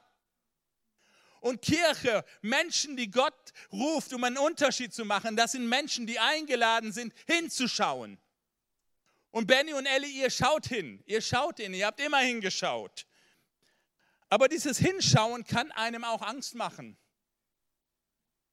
Und 1.39 1.61
Kirche, 1.61 2.25
Menschen, 2.41 2.97
die 2.97 3.09
Gott 3.09 3.53
ruft, 3.71 4.11
um 4.11 4.25
einen 4.25 4.37
Unterschied 4.37 4.93
zu 4.93 5.05
machen, 5.05 5.37
das 5.37 5.53
sind 5.53 5.69
Menschen, 5.69 6.05
die 6.05 6.19
eingeladen 6.19 6.91
sind, 6.91 7.13
hinzuschauen. 7.27 8.19
Und 9.31 9.47
Benny 9.47 9.73
und 9.73 9.85
Ellie, 9.85 10.09
ihr 10.09 10.29
schaut 10.29 10.67
hin, 10.67 11.01
ihr 11.05 11.21
schaut 11.21 11.57
hin, 11.57 11.73
ihr 11.73 11.85
habt 11.85 12.01
immer 12.01 12.19
hingeschaut. 12.19 13.05
Aber 14.27 14.49
dieses 14.49 14.79
Hinschauen 14.79 15.45
kann 15.45 15.71
einem 15.71 16.03
auch 16.03 16.21
Angst 16.21 16.55
machen. 16.55 16.97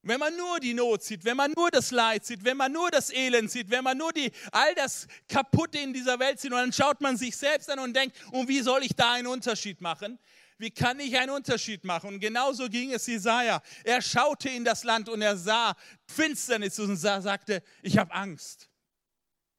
Wenn 0.07 0.21
man 0.21 0.37
nur 0.37 0.61
die 0.61 0.73
Not 0.73 1.03
sieht, 1.03 1.25
wenn 1.25 1.37
man 1.37 1.53
nur 1.57 1.69
das 1.69 1.91
Leid 1.91 2.25
sieht, 2.25 2.45
wenn 2.45 2.57
man 2.57 2.71
nur 2.71 2.93
das 2.93 3.13
Elend 3.13 3.51
sieht, 3.51 3.71
wenn 3.71 3.83
man 3.83 3.99
nur 3.99 4.13
die, 4.13 4.31
all 4.53 4.73
das 4.77 5.09
Kaputte 5.29 5.79
in 5.79 5.93
dieser 5.93 6.21
Welt 6.21 6.39
sieht 6.39 6.53
und 6.53 6.59
dann 6.59 6.73
schaut 6.73 7.01
man 7.01 7.17
sich 7.17 7.37
selbst 7.37 7.69
an 7.69 7.81
und 7.81 7.93
denkt, 7.93 8.17
und 8.31 8.47
wie 8.47 8.61
soll 8.61 8.85
ich 8.85 8.95
da 8.95 9.15
einen 9.15 9.27
Unterschied 9.27 9.81
machen? 9.81 10.21
Wie 10.59 10.71
kann 10.71 11.01
ich 11.01 11.19
einen 11.19 11.31
Unterschied 11.31 11.83
machen? 11.83 12.15
Und 12.15 12.21
genauso 12.21 12.69
ging 12.69 12.93
es 12.93 13.05
Jesaja. 13.09 13.61
Er 13.83 14.01
schaute 14.01 14.49
in 14.49 14.65
das 14.65 14.85
Land 14.85 15.09
und 15.09 15.23
er 15.23 15.37
sah 15.37 15.75
Finsternis 16.07 16.79
und 16.79 16.95
sagte, 16.97 17.61
ich 17.83 17.99
habe 17.99 18.15
Angst. 18.15 18.71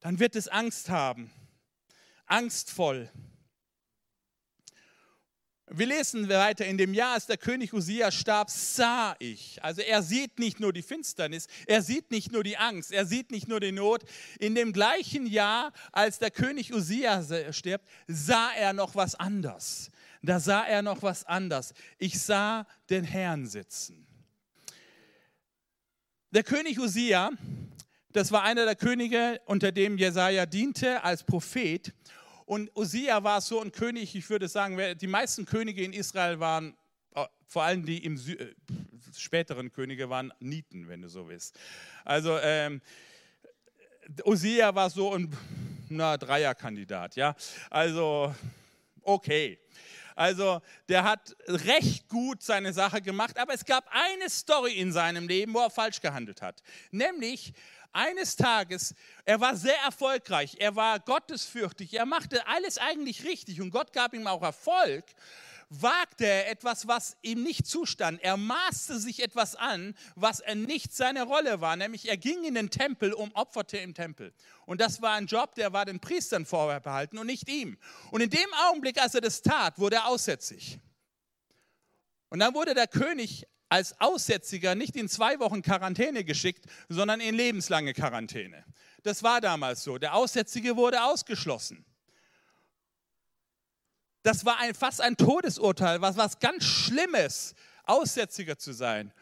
Dann 0.00 0.18
wird 0.18 0.34
es 0.34 0.48
Angst 0.48 0.88
haben. 0.88 1.30
Angstvoll. 2.24 3.12
Wir 5.70 5.86
lesen 5.86 6.28
weiter, 6.30 6.64
in 6.64 6.78
dem 6.78 6.94
Jahr, 6.94 7.14
als 7.14 7.26
der 7.26 7.36
König 7.36 7.74
Usia 7.74 8.10
starb, 8.10 8.48
sah 8.48 9.14
ich. 9.18 9.62
Also 9.62 9.82
er 9.82 10.02
sieht 10.02 10.38
nicht 10.38 10.60
nur 10.60 10.72
die 10.72 10.82
Finsternis, 10.82 11.46
er 11.66 11.82
sieht 11.82 12.10
nicht 12.10 12.32
nur 12.32 12.42
die 12.42 12.56
Angst, 12.56 12.90
er 12.90 13.04
sieht 13.04 13.30
nicht 13.30 13.48
nur 13.48 13.60
die 13.60 13.72
Not. 13.72 14.02
In 14.38 14.54
dem 14.54 14.72
gleichen 14.72 15.26
Jahr, 15.26 15.72
als 15.92 16.18
der 16.18 16.30
König 16.30 16.72
Usia 16.72 17.22
stirbt, 17.52 17.86
sah 18.06 18.50
er 18.52 18.72
noch 18.72 18.94
was 18.94 19.14
anders. 19.14 19.90
Da 20.22 20.40
sah 20.40 20.64
er 20.64 20.80
noch 20.80 21.02
was 21.02 21.24
anders. 21.24 21.74
Ich 21.98 22.18
sah 22.18 22.66
den 22.88 23.04
Herrn 23.04 23.46
sitzen. 23.46 24.06
Der 26.30 26.44
König 26.44 26.78
Usia, 26.78 27.30
das 28.12 28.32
war 28.32 28.42
einer 28.42 28.64
der 28.64 28.74
Könige, 28.76 29.40
unter 29.44 29.70
dem 29.70 29.98
Jesaja 29.98 30.46
diente 30.46 31.04
als 31.04 31.24
Prophet. 31.24 31.92
Und 32.48 32.74
Usia 32.74 33.22
war 33.22 33.42
so 33.42 33.60
ein 33.60 33.72
König, 33.72 34.14
ich 34.14 34.30
würde 34.30 34.48
sagen, 34.48 34.78
die 34.98 35.06
meisten 35.06 35.44
Könige 35.44 35.84
in 35.84 35.92
Israel 35.92 36.40
waren, 36.40 36.74
äh, 37.14 37.26
vor 37.46 37.64
allem 37.64 37.84
die 37.84 38.02
im 38.02 38.16
Sü 38.16 38.32
äh, 38.32 38.54
späteren 39.14 39.70
Könige 39.70 40.08
waren 40.08 40.32
Nieten, 40.40 40.88
wenn 40.88 41.02
du 41.02 41.10
so 41.10 41.28
willst. 41.28 41.58
Also 42.06 42.38
ähm, 42.38 42.80
Usia 44.24 44.74
war 44.74 44.88
so 44.88 45.14
ein 45.14 45.30
na, 45.90 46.16
Dreierkandidat, 46.16 47.16
ja. 47.16 47.36
Also 47.68 48.34
okay. 49.02 49.58
Also 50.16 50.62
der 50.88 51.04
hat 51.04 51.36
recht 51.46 52.08
gut 52.08 52.42
seine 52.42 52.72
Sache 52.72 53.02
gemacht, 53.02 53.38
aber 53.38 53.52
es 53.52 53.66
gab 53.66 53.86
eine 53.90 54.30
Story 54.30 54.72
in 54.72 54.90
seinem 54.90 55.28
Leben, 55.28 55.52
wo 55.52 55.58
er 55.58 55.70
falsch 55.70 56.00
gehandelt 56.00 56.40
hat. 56.40 56.62
Nämlich 56.92 57.52
eines 57.92 58.36
Tages, 58.36 58.94
er 59.24 59.40
war 59.40 59.56
sehr 59.56 59.78
erfolgreich, 59.84 60.56
er 60.58 60.76
war 60.76 61.00
gottesfürchtig, 61.00 61.94
er 61.94 62.06
machte 62.06 62.46
alles 62.46 62.78
eigentlich 62.78 63.24
richtig 63.24 63.60
und 63.60 63.70
Gott 63.70 63.92
gab 63.92 64.14
ihm 64.14 64.26
auch 64.26 64.42
Erfolg, 64.42 65.04
wagte 65.70 66.24
er 66.24 66.50
etwas, 66.50 66.88
was 66.88 67.16
ihm 67.22 67.42
nicht 67.42 67.66
zustand. 67.66 68.22
Er 68.22 68.36
maßte 68.36 68.98
sich 68.98 69.22
etwas 69.22 69.54
an, 69.54 69.94
was 70.14 70.40
er 70.40 70.54
nicht 70.54 70.94
seine 70.94 71.24
Rolle 71.24 71.60
war, 71.60 71.76
nämlich 71.76 72.08
er 72.08 72.16
ging 72.16 72.44
in 72.44 72.54
den 72.54 72.70
Tempel 72.70 73.12
und 73.12 73.34
opferte 73.34 73.78
im 73.78 73.94
Tempel. 73.94 74.32
Und 74.66 74.80
das 74.80 75.02
war 75.02 75.14
ein 75.14 75.26
Job, 75.26 75.54
der 75.54 75.72
war 75.72 75.84
den 75.84 76.00
Priestern 76.00 76.46
vorbehalten 76.46 77.18
und 77.18 77.26
nicht 77.26 77.48
ihm. 77.48 77.76
Und 78.10 78.20
in 78.20 78.30
dem 78.30 78.52
Augenblick, 78.68 79.00
als 79.00 79.14
er 79.14 79.20
das 79.20 79.42
tat, 79.42 79.78
wurde 79.78 79.96
er 79.96 80.06
aussätzig. 80.06 80.78
Und 82.30 82.40
dann 82.40 82.54
wurde 82.54 82.74
der 82.74 82.86
König 82.86 83.46
als 83.68 83.98
Aussätziger 84.00 84.74
nicht 84.74 84.96
in 84.96 85.08
zwei 85.08 85.38
Wochen 85.40 85.62
Quarantäne 85.62 86.24
geschickt, 86.24 86.64
sondern 86.88 87.20
in 87.20 87.34
lebenslange 87.34 87.92
Quarantäne. 87.92 88.64
Das 89.02 89.22
war 89.22 89.40
damals 89.40 89.84
so. 89.84 89.98
Der 89.98 90.14
Aussätzige 90.14 90.76
wurde 90.76 91.02
ausgeschlossen. 91.02 91.84
Das 94.22 94.44
war 94.44 94.58
ein, 94.58 94.74
fast 94.74 95.00
ein 95.00 95.16
Todesurteil, 95.16 96.00
was 96.00 96.16
was 96.16 96.38
ganz 96.38 96.64
Schlimmes, 96.64 97.54
Aussätziger 97.84 98.58
zu 98.58 98.72
sein. 98.72 99.12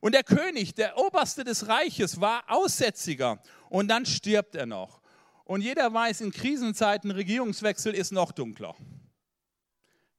Und 0.00 0.12
der 0.12 0.24
König, 0.24 0.74
der 0.74 0.98
Oberste 0.98 1.44
des 1.44 1.68
Reiches, 1.68 2.20
war 2.20 2.44
Aussätziger 2.48 3.40
und 3.68 3.88
dann 3.88 4.06
stirbt 4.06 4.54
er 4.54 4.66
noch. 4.66 5.00
Und 5.44 5.60
jeder 5.60 5.92
weiß, 5.92 6.22
in 6.22 6.32
Krisenzeiten 6.32 7.10
Regierungswechsel 7.10 7.94
ist 7.94 8.12
noch 8.12 8.32
dunkler. 8.32 8.74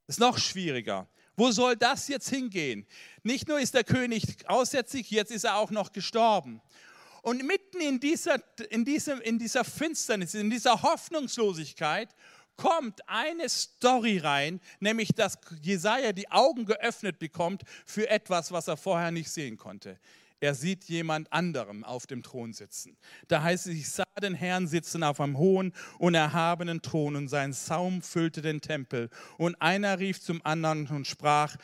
Ist 0.07 0.19
noch 0.19 0.37
schwieriger. 0.37 1.07
Wo 1.37 1.51
soll 1.51 1.77
das 1.77 2.07
jetzt 2.07 2.29
hingehen? 2.29 2.87
Nicht 3.21 3.47
nur 3.47 3.59
ist 3.59 3.75
der 3.75 3.83
König 3.83 4.23
aussätzlich, 4.47 5.11
jetzt 5.11 5.31
ist 5.31 5.43
er 5.43 5.57
auch 5.57 5.69
noch 5.69 5.91
gestorben. 5.91 6.61
Und 7.21 7.45
mitten 7.45 7.79
in 7.79 7.99
dieser, 7.99 8.41
in, 8.69 8.83
diesem, 8.83 9.21
in 9.21 9.37
dieser 9.37 9.63
Finsternis, 9.63 10.33
in 10.33 10.49
dieser 10.49 10.81
Hoffnungslosigkeit 10.81 12.09
kommt 12.55 13.07
eine 13.07 13.47
Story 13.49 14.17
rein, 14.17 14.59
nämlich 14.79 15.09
dass 15.09 15.37
Jesaja 15.61 16.11
die 16.11 16.31
Augen 16.31 16.65
geöffnet 16.65 17.19
bekommt 17.19 17.61
für 17.85 18.09
etwas, 18.09 18.51
was 18.51 18.67
er 18.67 18.77
vorher 18.77 19.11
nicht 19.11 19.29
sehen 19.29 19.57
konnte. 19.57 19.99
Er 20.39 20.53
sieht 20.53 20.83
jemand 20.85 21.33
anderem 21.33 21.83
auf 21.83 22.05
dem 22.05 22.21
Thron 22.21 22.53
sitzen. 22.53 22.95
Da 23.27 23.41
heißt 23.41 23.67
es, 23.67 23.73
ich 23.73 23.89
sah 23.89 24.03
den 24.21 24.35
Herrn 24.35 24.67
sitzen 24.67 25.01
auf 25.03 25.19
einem 25.19 25.37
hohen 25.37 25.73
und 25.97 26.13
erhabenen 26.13 26.81
Thron 26.81 27.15
und 27.15 27.27
sein 27.27 27.53
Saum 27.53 28.03
füllte 28.03 28.43
den 28.43 28.61
Tempel. 28.61 29.09
Und 29.37 29.59
einer 29.61 29.99
rief 29.99 30.21
zum 30.21 30.45
anderen 30.45 30.87
und 30.87 31.07
sprach, 31.07 31.55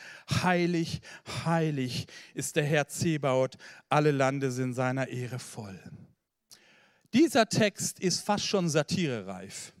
heilig, 0.42 1.00
heilig 1.44 2.06
ist 2.34 2.56
der 2.56 2.64
Herr 2.64 2.88
Zebaut, 2.88 3.56
alle 3.88 4.10
Lande 4.10 4.50
sind 4.50 4.74
seiner 4.74 5.06
Ehre 5.06 5.38
voll. 5.38 5.80
Dieser 7.12 7.48
Text 7.48 8.00
ist 8.00 8.22
fast 8.22 8.44
schon 8.44 8.68
satirereif. 8.68 9.72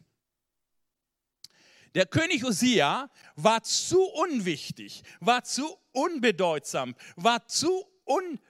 Der 1.96 2.06
König 2.06 2.44
Usia 2.44 3.10
war 3.34 3.62
zu 3.62 4.00
unwichtig, 4.02 5.02
war 5.20 5.42
zu 5.42 5.76
unbedeutsam, 5.92 6.94
war 7.16 7.46
zu 7.46 7.84
un, 8.04 8.40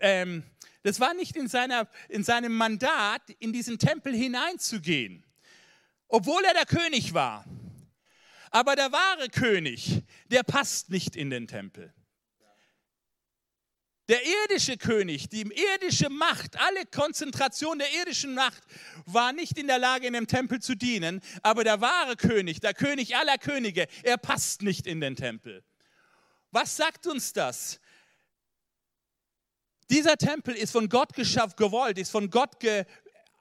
ähm, 0.00 0.44
das 0.82 0.98
war 0.98 1.14
nicht 1.14 1.36
in, 1.36 1.48
seiner, 1.48 1.88
in 2.08 2.24
seinem 2.24 2.54
Mandat, 2.54 3.22
in 3.38 3.52
diesen 3.52 3.78
Tempel 3.78 4.14
hineinzugehen, 4.14 5.24
obwohl 6.08 6.44
er 6.44 6.54
der 6.54 6.66
König 6.66 7.14
war. 7.14 7.44
Aber 8.50 8.76
der 8.76 8.92
wahre 8.92 9.28
König, 9.28 10.02
der 10.26 10.42
passt 10.42 10.90
nicht 10.90 11.16
in 11.16 11.30
den 11.30 11.46
Tempel. 11.46 11.94
Der 14.08 14.20
irdische 14.26 14.76
König, 14.76 15.28
die 15.28 15.42
irdische 15.42 16.10
Macht, 16.10 16.60
alle 16.60 16.84
Konzentration 16.86 17.78
der 17.78 17.94
irdischen 17.94 18.34
Macht 18.34 18.62
war 19.06 19.32
nicht 19.32 19.56
in 19.56 19.68
der 19.68 19.78
Lage, 19.78 20.08
in 20.08 20.12
dem 20.12 20.26
Tempel 20.26 20.60
zu 20.60 20.74
dienen. 20.74 21.20
Aber 21.42 21.62
der 21.62 21.80
wahre 21.80 22.16
König, 22.16 22.60
der 22.60 22.74
König 22.74 23.16
aller 23.16 23.38
Könige, 23.38 23.86
er 24.02 24.18
passt 24.18 24.62
nicht 24.62 24.86
in 24.86 25.00
den 25.00 25.14
Tempel. 25.14 25.64
Was 26.50 26.76
sagt 26.76 27.06
uns 27.06 27.32
das? 27.32 27.80
Dieser 29.92 30.16
Tempel 30.16 30.54
ist 30.54 30.72
von 30.72 30.88
Gott 30.88 31.12
geschafft, 31.12 31.58
gewollt, 31.58 31.98
ist 31.98 32.10
von 32.10 32.30
Gott 32.30 32.60
ge, 32.60 32.86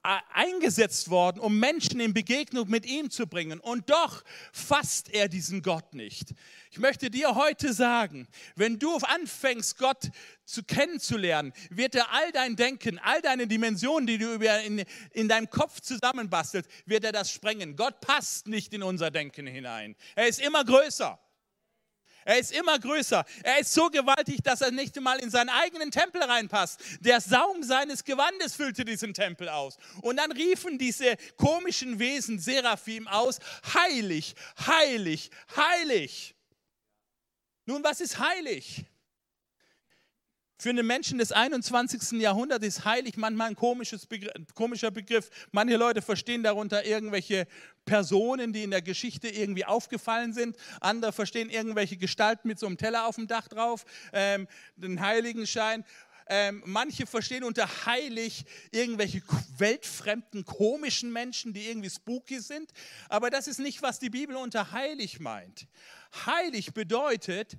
eingesetzt 0.03 1.09
worden, 1.09 1.39
um 1.39 1.59
Menschen 1.59 2.01
in 2.01 2.13
Begegnung 2.13 2.67
mit 2.67 2.85
ihm 2.85 3.09
zu 3.09 3.25
bringen. 3.25 3.61
Und 3.61 3.89
doch 3.89 4.21
fasst 4.51 5.13
er 5.13 5.29
diesen 5.29 5.61
Gott 5.61 5.93
nicht. 5.93 6.33
Ich 6.69 6.79
möchte 6.79 7.09
dir 7.09 7.35
heute 7.35 7.71
sagen, 7.71 8.27
wenn 8.57 8.79
du 8.79 8.97
anfängst, 8.97 9.77
Gott 9.77 10.09
zu 10.43 10.63
kennenzulernen, 10.63 11.53
wird 11.69 11.95
er 11.95 12.11
all 12.11 12.33
dein 12.33 12.57
Denken, 12.57 12.99
all 12.99 13.21
deine 13.21 13.47
Dimensionen, 13.47 14.05
die 14.05 14.17
du 14.17 14.33
in, 14.33 14.83
in 15.11 15.29
deinem 15.29 15.49
Kopf 15.49 15.79
zusammenbastelst, 15.79 16.69
wird 16.85 17.05
er 17.05 17.13
das 17.13 17.31
sprengen. 17.31 17.77
Gott 17.77 18.01
passt 18.01 18.47
nicht 18.47 18.73
in 18.73 18.83
unser 18.83 19.09
Denken 19.09 19.47
hinein. 19.47 19.95
Er 20.15 20.27
ist 20.27 20.41
immer 20.41 20.65
größer. 20.65 21.17
Er 22.23 22.39
ist 22.39 22.51
immer 22.51 22.77
größer. 22.77 23.25
Er 23.43 23.59
ist 23.59 23.73
so 23.73 23.89
gewaltig, 23.89 24.41
dass 24.43 24.61
er 24.61 24.71
nicht 24.71 24.95
einmal 24.97 25.19
in 25.19 25.29
seinen 25.29 25.49
eigenen 25.49 25.91
Tempel 25.91 26.21
reinpasst. 26.21 26.79
Der 26.99 27.19
Saum 27.19 27.63
seines 27.63 28.03
Gewandes 28.03 28.55
füllte 28.55 28.85
diesen 28.85 29.13
Tempel 29.13 29.49
aus. 29.49 29.77
Und 30.01 30.17
dann 30.17 30.31
riefen 30.31 30.77
diese 30.77 31.17
komischen 31.37 31.99
Wesen 31.99 32.39
Seraphim 32.39 33.07
aus, 33.07 33.39
heilig, 33.73 34.35
heilig, 34.67 35.31
heilig. 35.55 36.35
Nun, 37.65 37.83
was 37.83 38.01
ist 38.01 38.19
heilig? 38.19 38.85
Für 40.61 40.69
einen 40.69 40.85
Menschen 40.85 41.17
des 41.17 41.31
21. 41.31 42.21
Jahrhunderts 42.21 42.63
ist 42.63 42.85
heilig 42.85 43.17
manchmal 43.17 43.47
ein 43.47 43.55
Begriff, 43.55 44.31
komischer 44.53 44.91
Begriff. 44.91 45.31
Manche 45.51 45.75
Leute 45.75 46.03
verstehen 46.03 46.43
darunter 46.43 46.85
irgendwelche 46.85 47.47
Personen, 47.83 48.53
die 48.53 48.61
in 48.61 48.69
der 48.69 48.83
Geschichte 48.83 49.27
irgendwie 49.27 49.65
aufgefallen 49.65 50.33
sind. 50.33 50.55
Andere 50.79 51.13
verstehen 51.13 51.49
irgendwelche 51.49 51.97
Gestalten 51.97 52.47
mit 52.47 52.59
so 52.59 52.67
einem 52.67 52.77
Teller 52.77 53.07
auf 53.07 53.15
dem 53.15 53.25
Dach 53.25 53.47
drauf, 53.47 53.85
ähm, 54.13 54.47
den 54.75 55.01
Heiligenschein. 55.01 55.83
Ähm, 56.27 56.61
manche 56.67 57.07
verstehen 57.07 57.43
unter 57.43 57.67
heilig 57.87 58.45
irgendwelche 58.69 59.23
weltfremden, 59.57 60.45
komischen 60.45 61.11
Menschen, 61.11 61.53
die 61.53 61.69
irgendwie 61.69 61.89
spooky 61.89 62.39
sind. 62.39 62.71
Aber 63.09 63.31
das 63.31 63.47
ist 63.47 63.59
nicht, 63.59 63.81
was 63.81 63.97
die 63.97 64.11
Bibel 64.11 64.35
unter 64.35 64.71
heilig 64.71 65.19
meint. 65.19 65.65
Heilig 66.27 66.75
bedeutet, 66.75 67.57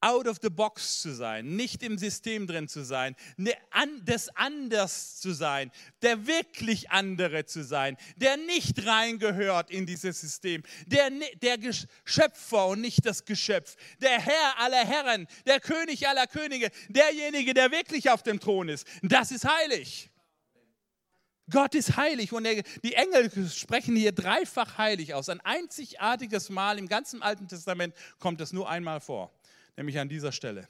out 0.00 0.26
of 0.26 0.38
the 0.40 0.50
box 0.50 1.00
zu 1.02 1.14
sein, 1.14 1.56
nicht 1.56 1.82
im 1.82 1.98
System 1.98 2.46
drin 2.46 2.68
zu 2.68 2.84
sein, 2.84 3.14
ne, 3.36 3.54
des 4.02 4.28
anders 4.36 5.20
zu 5.20 5.32
sein, 5.32 5.70
der 6.02 6.26
wirklich 6.26 6.90
andere 6.90 7.44
zu 7.44 7.62
sein, 7.62 7.96
der 8.16 8.36
nicht 8.36 8.86
reingehört 8.86 9.70
in 9.70 9.86
dieses 9.86 10.20
System, 10.20 10.62
der, 10.86 11.10
der 11.42 11.58
Geschöpfer 11.58 12.68
und 12.68 12.80
nicht 12.80 13.04
das 13.04 13.24
Geschöpf, 13.24 13.76
der 14.00 14.20
Herr 14.20 14.58
aller 14.58 14.84
Herren, 14.84 15.26
der 15.46 15.60
König 15.60 16.06
aller 16.08 16.26
Könige, 16.26 16.70
derjenige, 16.88 17.54
der 17.54 17.70
wirklich 17.70 18.10
auf 18.10 18.22
dem 18.22 18.40
Thron 18.40 18.68
ist. 18.68 18.86
Das 19.02 19.30
ist 19.30 19.44
heilig. 19.44 20.10
Gott 21.50 21.74
ist 21.74 21.96
heilig 21.96 22.32
und 22.32 22.44
die 22.44 22.94
Engel 22.94 23.28
sprechen 23.50 23.96
hier 23.96 24.12
dreifach 24.12 24.78
heilig 24.78 25.14
aus. 25.14 25.28
Ein 25.28 25.40
einzigartiges 25.40 26.48
Mal 26.48 26.78
im 26.78 26.86
ganzen 26.86 27.22
Alten 27.22 27.48
Testament 27.48 27.92
kommt 28.20 28.40
es 28.40 28.52
nur 28.52 28.70
einmal 28.70 29.00
vor 29.00 29.32
nämlich 29.76 29.98
an 29.98 30.08
dieser 30.08 30.32
Stelle. 30.32 30.66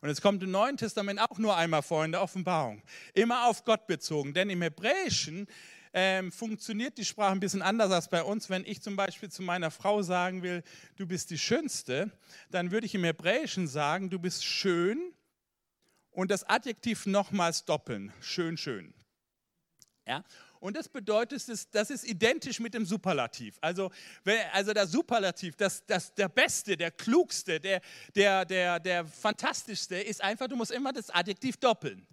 Und 0.00 0.08
es 0.08 0.20
kommt 0.20 0.42
im 0.42 0.50
Neuen 0.50 0.76
Testament 0.76 1.20
auch 1.20 1.38
nur 1.38 1.56
einmal 1.56 1.82
vor 1.82 2.04
in 2.04 2.12
der 2.12 2.22
Offenbarung. 2.22 2.82
Immer 3.14 3.46
auf 3.46 3.64
Gott 3.64 3.86
bezogen, 3.86 4.34
denn 4.34 4.50
im 4.50 4.62
Hebräischen 4.62 5.46
ähm, 5.94 6.32
funktioniert 6.32 6.96
die 6.98 7.04
Sprache 7.04 7.32
ein 7.32 7.40
bisschen 7.40 7.62
anders 7.62 7.92
als 7.92 8.08
bei 8.08 8.22
uns. 8.22 8.48
Wenn 8.50 8.64
ich 8.64 8.82
zum 8.82 8.96
Beispiel 8.96 9.30
zu 9.30 9.42
meiner 9.42 9.70
Frau 9.70 10.02
sagen 10.02 10.42
will, 10.42 10.62
du 10.96 11.06
bist 11.06 11.30
die 11.30 11.38
Schönste, 11.38 12.10
dann 12.50 12.70
würde 12.70 12.86
ich 12.86 12.94
im 12.94 13.04
Hebräischen 13.04 13.68
sagen, 13.68 14.10
du 14.10 14.18
bist 14.18 14.44
schön 14.44 15.12
und 16.10 16.30
das 16.30 16.44
Adjektiv 16.44 17.06
nochmals 17.06 17.64
doppeln. 17.64 18.12
Schön, 18.20 18.56
schön. 18.56 18.94
Ja? 20.06 20.24
Und 20.62 20.76
das 20.76 20.88
bedeutet, 20.88 21.42
das 21.72 21.90
ist 21.90 22.04
identisch 22.04 22.60
mit 22.60 22.72
dem 22.72 22.86
Superlativ. 22.86 23.56
Also, 23.60 23.90
also 24.52 24.72
der 24.72 24.86
Superlativ, 24.86 25.56
das, 25.56 25.84
das, 25.86 26.14
der 26.14 26.28
Beste, 26.28 26.76
der 26.76 26.92
Klugste, 26.92 27.58
der, 27.58 27.80
der, 28.14 28.44
der, 28.44 28.78
der 28.78 29.04
Fantastischste 29.04 29.96
ist 29.96 30.22
einfach, 30.22 30.46
du 30.46 30.54
musst 30.54 30.70
immer 30.70 30.92
das 30.92 31.10
Adjektiv 31.10 31.56
doppeln. 31.56 32.06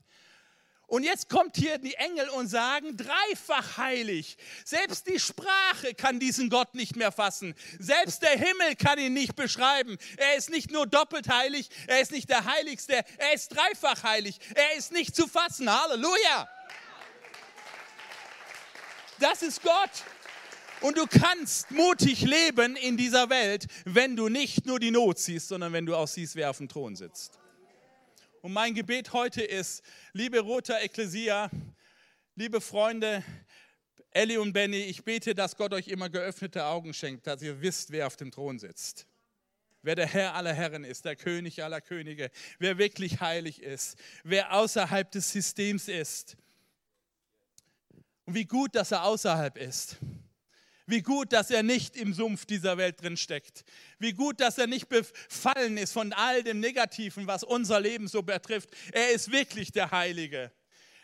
Und 0.87 1.03
jetzt 1.03 1.29
kommt 1.29 1.57
hier 1.57 1.77
die 1.77 1.93
Engel 1.93 2.27
und 2.29 2.47
sagen, 2.47 2.97
dreifach 2.97 3.77
heilig. 3.77 4.35
Selbst 4.65 5.05
die 5.05 5.19
Sprache 5.19 5.93
kann 5.93 6.19
diesen 6.19 6.49
Gott 6.49 6.73
nicht 6.73 6.95
mehr 6.95 7.11
fassen. 7.11 7.53
Selbst 7.77 8.23
der 8.23 8.31
Himmel 8.31 8.75
kann 8.75 8.97
ihn 8.97 9.13
nicht 9.13 9.35
beschreiben. 9.35 9.95
Er 10.17 10.37
ist 10.37 10.49
nicht 10.49 10.71
nur 10.71 10.87
doppelt 10.87 11.29
heilig, 11.29 11.69
er 11.85 12.01
ist 12.01 12.11
nicht 12.11 12.27
der 12.27 12.45
Heiligste, 12.45 13.05
er 13.19 13.33
ist 13.35 13.49
dreifach 13.49 14.01
heilig. 14.01 14.39
Er 14.55 14.75
ist 14.75 14.91
nicht 14.91 15.15
zu 15.15 15.27
fassen. 15.27 15.71
Halleluja. 15.71 16.49
Das 19.19 19.41
ist 19.41 19.61
Gott. 19.61 20.05
Und 20.81 20.97
du 20.97 21.05
kannst 21.07 21.71
mutig 21.71 22.21
leben 22.21 22.77
in 22.77 22.95
dieser 22.95 23.29
Welt, 23.29 23.67
wenn 23.83 24.15
du 24.15 24.29
nicht 24.29 24.65
nur 24.65 24.79
die 24.79 24.91
Not 24.91 25.19
siehst, 25.19 25.49
sondern 25.49 25.73
wenn 25.73 25.85
du 25.85 25.93
auch 25.95 26.07
siehst, 26.07 26.35
wer 26.35 26.49
auf 26.49 26.57
dem 26.57 26.69
Thron 26.69 26.95
sitzt. 26.95 27.37
Und 28.41 28.53
mein 28.53 28.73
Gebet 28.73 29.11
heute 29.11 29.41
ist, 29.41 29.83
liebe 30.13 30.39
Roter 30.39 30.81
Ekklesia, 30.81 31.51
liebe 32.35 32.61
Freunde, 32.61 33.21
Ellie 34.11 34.39
und 34.39 34.53
Benny, 34.53 34.83
ich 34.83 35.03
bete, 35.03 35.35
dass 35.35 35.57
Gott 35.57 35.73
euch 35.73 35.89
immer 35.89 36.09
geöffnete 36.09 36.63
Augen 36.63 36.93
schenkt, 36.93 37.27
dass 37.27 37.41
ihr 37.41 37.61
wisst, 37.61 37.91
wer 37.91 38.07
auf 38.07 38.15
dem 38.15 38.31
Thron 38.31 38.57
sitzt. 38.57 39.05
Wer 39.81 39.95
der 39.95 40.07
Herr 40.07 40.35
aller 40.35 40.53
Herren 40.53 40.85
ist, 40.85 41.03
der 41.03 41.17
König 41.17 41.61
aller 41.61 41.81
Könige, 41.81 42.31
wer 42.57 42.77
wirklich 42.77 43.19
heilig 43.19 43.61
ist, 43.61 43.97
wer 44.23 44.53
außerhalb 44.53 45.11
des 45.11 45.29
Systems 45.31 45.89
ist 45.89 46.37
und 48.29 48.35
wie 48.35 48.45
gut, 48.45 48.75
dass 48.75 48.91
er 48.91 49.05
außerhalb 49.05 49.57
ist. 49.57 49.97
Wie 50.85 51.01
gut, 51.01 51.33
dass 51.33 51.49
er 51.49 51.63
nicht 51.63 51.95
im 51.95 52.13
Sumpf 52.13 52.45
dieser 52.45 52.77
Welt 52.77 53.01
drin 53.01 53.17
steckt. 53.17 53.63
Wie 53.97 54.13
gut, 54.13 54.39
dass 54.39 54.59
er 54.59 54.67
nicht 54.67 54.87
befallen 54.87 55.77
ist 55.77 55.93
von 55.93 56.13
all 56.13 56.43
dem 56.43 56.59
Negativen, 56.59 57.25
was 57.25 57.43
unser 57.43 57.79
Leben 57.79 58.07
so 58.07 58.21
betrifft. 58.21 58.69
Er 58.91 59.09
ist 59.09 59.31
wirklich 59.31 59.71
der 59.71 59.89
Heilige. 59.89 60.51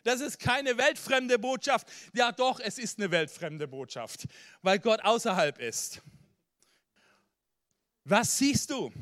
Das 0.03 0.21
ist 0.21 0.37
keine 0.37 0.77
weltfremde 0.77 1.39
Botschaft. 1.39 1.87
Ja, 2.13 2.31
doch, 2.31 2.59
es 2.59 2.77
ist 2.77 2.99
eine 2.99 3.09
weltfremde 3.09 3.67
Botschaft, 3.67 4.25
weil 4.61 4.77
Gott 4.77 5.01
außerhalb 5.01 5.57
ist. 5.57 6.03
Was 8.03 8.37
siehst 8.37 8.69
du? 8.69 8.93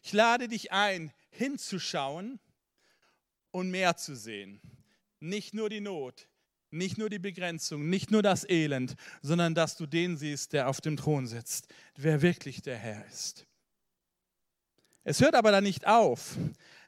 Ich 0.00 0.14
lade 0.14 0.48
dich 0.48 0.72
ein, 0.72 1.12
hinzuschauen 1.28 2.40
und 3.50 3.70
mehr 3.70 3.98
zu 3.98 4.16
sehen. 4.16 4.58
Nicht 5.20 5.52
nur 5.52 5.68
die 5.68 5.80
Not, 5.82 6.26
nicht 6.70 6.98
nur 6.98 7.08
die 7.10 7.18
Begrenzung, 7.18 7.88
nicht 7.88 8.10
nur 8.10 8.22
das 8.22 8.48
Elend, 8.48 8.96
sondern 9.22 9.54
dass 9.54 9.76
du 9.76 9.86
den 9.86 10.16
siehst, 10.16 10.52
der 10.52 10.68
auf 10.68 10.80
dem 10.80 10.96
Thron 10.96 11.26
sitzt, 11.26 11.68
wer 11.96 12.22
wirklich 12.22 12.62
der 12.62 12.76
Herr 12.76 13.06
ist. 13.06 13.46
Es 15.04 15.20
hört 15.20 15.34
aber 15.34 15.52
da 15.52 15.60
nicht 15.60 15.86
auf. 15.86 16.36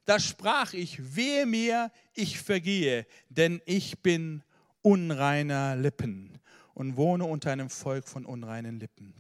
Da 0.05 0.19
sprach 0.19 0.73
ich, 0.73 1.15
wehe 1.15 1.47
mir, 1.47 1.93
ich 2.15 2.39
vergehe, 2.39 3.07
denn 3.29 3.61
ich 3.67 4.01
bin 4.01 4.43
unreiner 4.83 5.77
Lippen 5.77 6.41
und 6.75 6.97
wohne 6.97 7.25
unter 7.25 7.53
einem 7.53 7.71
Volk 7.71 8.09
von 8.09 8.25
unreinen 8.25 8.81
Lippen. 8.81 9.15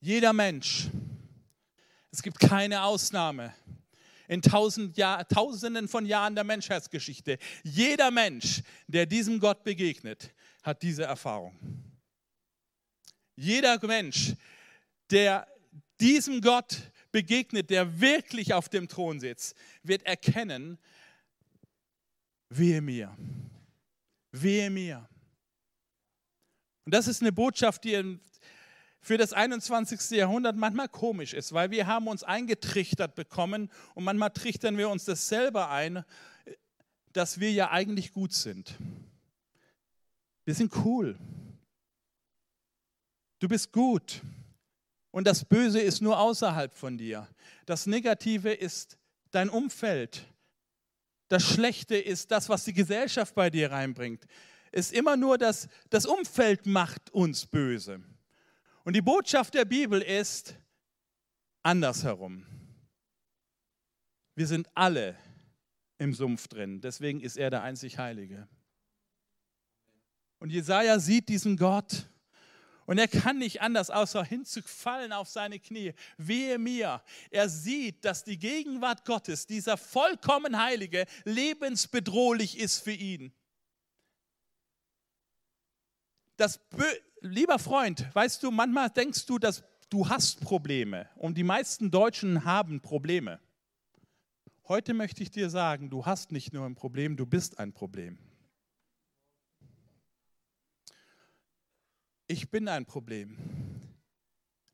Jeder 0.00 0.32
Mensch, 0.32 0.88
es 2.10 2.22
gibt 2.22 2.40
keine 2.40 2.82
Ausnahme, 2.82 3.54
in 4.32 4.40
tausend 4.40 4.96
Jahr, 4.96 5.28
tausenden 5.28 5.88
von 5.88 6.06
Jahren 6.06 6.34
der 6.34 6.44
Menschheitsgeschichte. 6.44 7.36
Jeder 7.62 8.10
Mensch, 8.10 8.62
der 8.86 9.04
diesem 9.04 9.38
Gott 9.38 9.62
begegnet, 9.62 10.32
hat 10.62 10.82
diese 10.82 11.04
Erfahrung. 11.04 11.54
Jeder 13.36 13.78
Mensch, 13.86 14.32
der 15.10 15.46
diesem 16.00 16.40
Gott 16.40 16.78
begegnet, 17.10 17.68
der 17.68 18.00
wirklich 18.00 18.54
auf 18.54 18.70
dem 18.70 18.88
Thron 18.88 19.20
sitzt, 19.20 19.54
wird 19.82 20.02
erkennen, 20.04 20.78
wehe 22.48 22.80
mir, 22.80 23.14
wehe 24.30 24.70
mir. 24.70 25.06
Und 26.86 26.94
das 26.94 27.06
ist 27.06 27.20
eine 27.20 27.32
Botschaft, 27.32 27.84
die 27.84 28.18
für 29.02 29.18
das 29.18 29.32
21. 29.32 30.16
Jahrhundert 30.16 30.56
manchmal 30.56 30.88
komisch 30.88 31.34
ist, 31.34 31.52
weil 31.52 31.72
wir 31.72 31.88
haben 31.88 32.06
uns 32.06 32.22
eingetrichtert 32.22 33.16
bekommen 33.16 33.68
und 33.94 34.04
manchmal 34.04 34.30
trichtern 34.30 34.78
wir 34.78 34.88
uns 34.88 35.04
das 35.04 35.28
selber 35.28 35.70
ein, 35.70 36.04
dass 37.12 37.40
wir 37.40 37.52
ja 37.52 37.70
eigentlich 37.70 38.12
gut 38.12 38.32
sind. 38.32 38.74
Wir 40.44 40.54
sind 40.54 40.72
cool. 40.84 41.18
Du 43.40 43.48
bist 43.48 43.72
gut. 43.72 44.22
Und 45.10 45.26
das 45.26 45.44
Böse 45.44 45.80
ist 45.80 46.00
nur 46.00 46.18
außerhalb 46.18 46.72
von 46.72 46.96
dir. 46.96 47.28
Das 47.66 47.86
Negative 47.86 48.52
ist 48.52 48.96
dein 49.32 49.50
Umfeld. 49.50 50.24
Das 51.28 51.42
Schlechte 51.42 51.96
ist 51.96 52.30
das, 52.30 52.48
was 52.48 52.64
die 52.64 52.72
Gesellschaft 52.72 53.34
bei 53.34 53.50
dir 53.50 53.72
reinbringt. 53.72 54.26
Ist 54.70 54.92
immer 54.92 55.16
nur 55.16 55.38
das, 55.38 55.68
das 55.90 56.06
Umfeld 56.06 56.66
macht 56.66 57.10
uns 57.10 57.46
böse. 57.46 58.00
Und 58.84 58.94
die 58.94 59.02
Botschaft 59.02 59.54
der 59.54 59.64
Bibel 59.64 60.02
ist 60.02 60.56
andersherum. 61.62 62.44
Wir 64.34 64.46
sind 64.46 64.68
alle 64.74 65.16
im 65.98 66.14
Sumpf 66.14 66.48
drin, 66.48 66.80
deswegen 66.80 67.20
ist 67.20 67.36
er 67.36 67.50
der 67.50 67.62
einzig 67.62 67.98
Heilige. 67.98 68.48
Und 70.38 70.50
Jesaja 70.50 70.98
sieht 70.98 71.28
diesen 71.28 71.56
Gott 71.56 72.08
und 72.86 72.98
er 72.98 73.06
kann 73.06 73.38
nicht 73.38 73.60
anders, 73.60 73.90
außer 73.90 74.24
hinzufallen 74.24 75.12
auf 75.12 75.28
seine 75.28 75.60
Knie. 75.60 75.94
Wehe 76.16 76.58
mir. 76.58 77.02
Er 77.30 77.48
sieht, 77.48 78.04
dass 78.04 78.24
die 78.24 78.38
Gegenwart 78.38 79.04
Gottes, 79.04 79.46
dieser 79.46 79.76
vollkommen 79.76 80.60
Heilige, 80.60 81.06
lebensbedrohlich 81.24 82.58
ist 82.58 82.80
für 82.80 82.92
ihn. 82.92 83.32
Das 86.36 86.60
lieber 87.20 87.58
Freund, 87.58 88.08
weißt 88.14 88.42
du, 88.42 88.50
manchmal 88.50 88.90
denkst 88.90 89.26
du, 89.26 89.38
dass 89.38 89.62
du 89.90 90.08
hast 90.08 90.40
Probleme 90.40 91.08
und 91.16 91.36
die 91.36 91.44
meisten 91.44 91.90
Deutschen 91.90 92.44
haben 92.44 92.80
Probleme. 92.80 93.40
Heute 94.66 94.94
möchte 94.94 95.22
ich 95.22 95.30
dir 95.30 95.50
sagen, 95.50 95.90
du 95.90 96.06
hast 96.06 96.32
nicht 96.32 96.52
nur 96.52 96.64
ein 96.64 96.74
Problem, 96.74 97.16
du 97.16 97.26
bist 97.26 97.58
ein 97.58 97.72
Problem. 97.72 98.18
ich 102.32 102.50
bin 102.50 102.66
ein 102.66 102.86
Problem. 102.86 103.36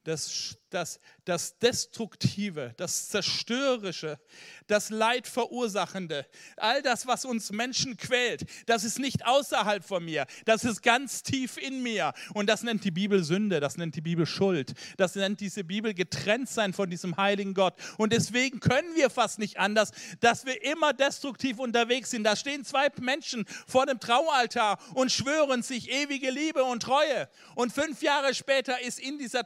Das, 0.04 0.56
das, 0.70 1.00
das 1.24 1.58
Destruktive, 1.58 2.72
das 2.76 3.08
Zerstörerische, 3.08 4.18
das 4.66 4.90
Leidverursachende, 4.90 6.26
all 6.56 6.82
das, 6.82 7.06
was 7.06 7.24
uns 7.24 7.50
Menschen 7.52 7.96
quält, 7.96 8.44
das 8.66 8.84
ist 8.84 8.98
nicht 8.98 9.26
außerhalb 9.26 9.84
von 9.84 10.04
mir, 10.04 10.26
das 10.46 10.64
ist 10.64 10.82
ganz 10.82 11.22
tief 11.22 11.58
in 11.58 11.82
mir. 11.82 12.12
Und 12.32 12.48
das 12.48 12.62
nennt 12.62 12.84
die 12.84 12.90
Bibel 12.90 13.22
Sünde, 13.24 13.60
das 13.60 13.76
nennt 13.76 13.96
die 13.96 14.00
Bibel 14.00 14.24
Schuld, 14.24 14.74
das 14.96 15.14
nennt 15.14 15.40
diese 15.40 15.64
Bibel 15.64 15.92
getrennt 15.94 16.48
sein 16.48 16.72
von 16.72 16.88
diesem 16.88 17.16
heiligen 17.16 17.54
Gott. 17.54 17.74
Und 17.96 18.12
deswegen 18.12 18.60
können 18.60 18.94
wir 18.94 19.10
fast 19.10 19.38
nicht 19.38 19.58
anders, 19.58 19.90
dass 20.20 20.46
wir 20.46 20.62
immer 20.64 20.92
destruktiv 20.92 21.58
unterwegs 21.58 22.10
sind. 22.10 22.24
Da 22.24 22.36
stehen 22.36 22.64
zwei 22.64 22.88
Menschen 23.00 23.44
vor 23.66 23.86
dem 23.86 24.00
Traualtar 24.00 24.78
und 24.94 25.12
schwören 25.12 25.62
sich 25.62 25.90
ewige 25.90 26.30
Liebe 26.30 26.64
und 26.64 26.82
Treue. 26.82 27.28
Und 27.54 27.72
fünf 27.72 28.02
Jahre 28.02 28.34
später 28.34 28.80
ist 28.80 28.98
in 28.98 29.18
dieser, 29.18 29.44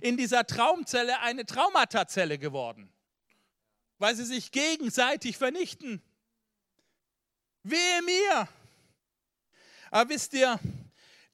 In 0.00 0.16
dieser 0.16 0.46
Traumzelle 0.46 1.20
eine 1.20 1.44
Traumatazelle 1.44 2.38
geworden 2.38 2.92
weil 3.98 4.14
sie 4.14 4.24
sich 4.24 4.50
gegenseitig 4.50 5.36
vernichten. 5.36 6.02
Wehe 7.62 8.02
mir! 8.04 8.48
Aber 9.90 10.10
wisst 10.10 10.34
ihr, 10.34 10.58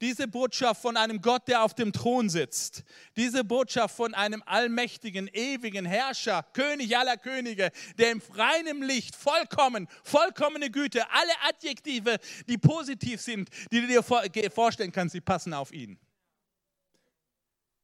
diese 0.00 0.26
Botschaft 0.26 0.83
von 0.83 0.96
einem 0.96 1.20
Gott, 1.20 1.46
der 1.48 1.62
auf 1.62 1.74
dem 1.74 1.92
Thron 1.92 2.28
sitzt, 2.28 2.83
diese 3.16 3.44
Botschaft 3.44 3.96
von 3.96 4.14
einem 4.14 4.42
allmächtigen, 4.46 5.28
ewigen 5.28 5.87
Herrscher, 5.87 6.44
König 6.52 6.96
aller 6.96 7.16
Könige, 7.16 7.70
der 7.98 8.11
im 8.11 8.22
reinen 8.33 8.83
Licht 8.83 9.14
vollkommen, 9.14 9.88
vollkommene 10.02 10.70
Güte, 10.70 11.09
alle 11.11 11.33
Adjektive, 11.48 12.18
die 12.48 12.59
positiv 12.59 13.20
sind, 13.20 13.48
die 13.70 13.81
du 13.81 13.87
dir 13.87 14.02
vorstellen 14.50 14.92
kannst, 14.92 15.12
sie 15.12 15.20
passen 15.20 15.55
auf 15.55 15.72
ihn. 15.72 15.98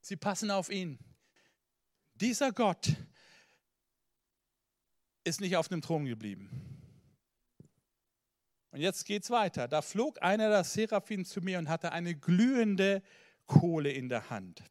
Sie 0.01 0.17
passen 0.17 0.51
auf 0.51 0.71
ihn. 0.71 0.99
Dieser 2.15 2.53
Gott, 2.53 2.97
ist 5.29 5.41
nicht 5.41 5.57
auf 5.57 5.69
dem 5.69 5.83
Thron 5.83 6.07
geblieben. 6.07 6.51
Und 8.71 8.81
jetzt 8.81 9.05
geht 9.05 9.23
es 9.23 9.31
weiter. 9.31 9.69
Da 9.69 9.83
flog 9.83 10.23
einer 10.23 10.49
der 10.49 10.65
Seraphim 10.65 11.25
zu 11.25 11.41
mir 11.41 11.59
und 11.59 11.69
hatte 11.69 11.93
eine 11.93 12.15
glühende 12.15 13.03
Kohle 13.47 13.91
in 13.91 14.09
der 14.09 14.29
Hand, 14.31 14.63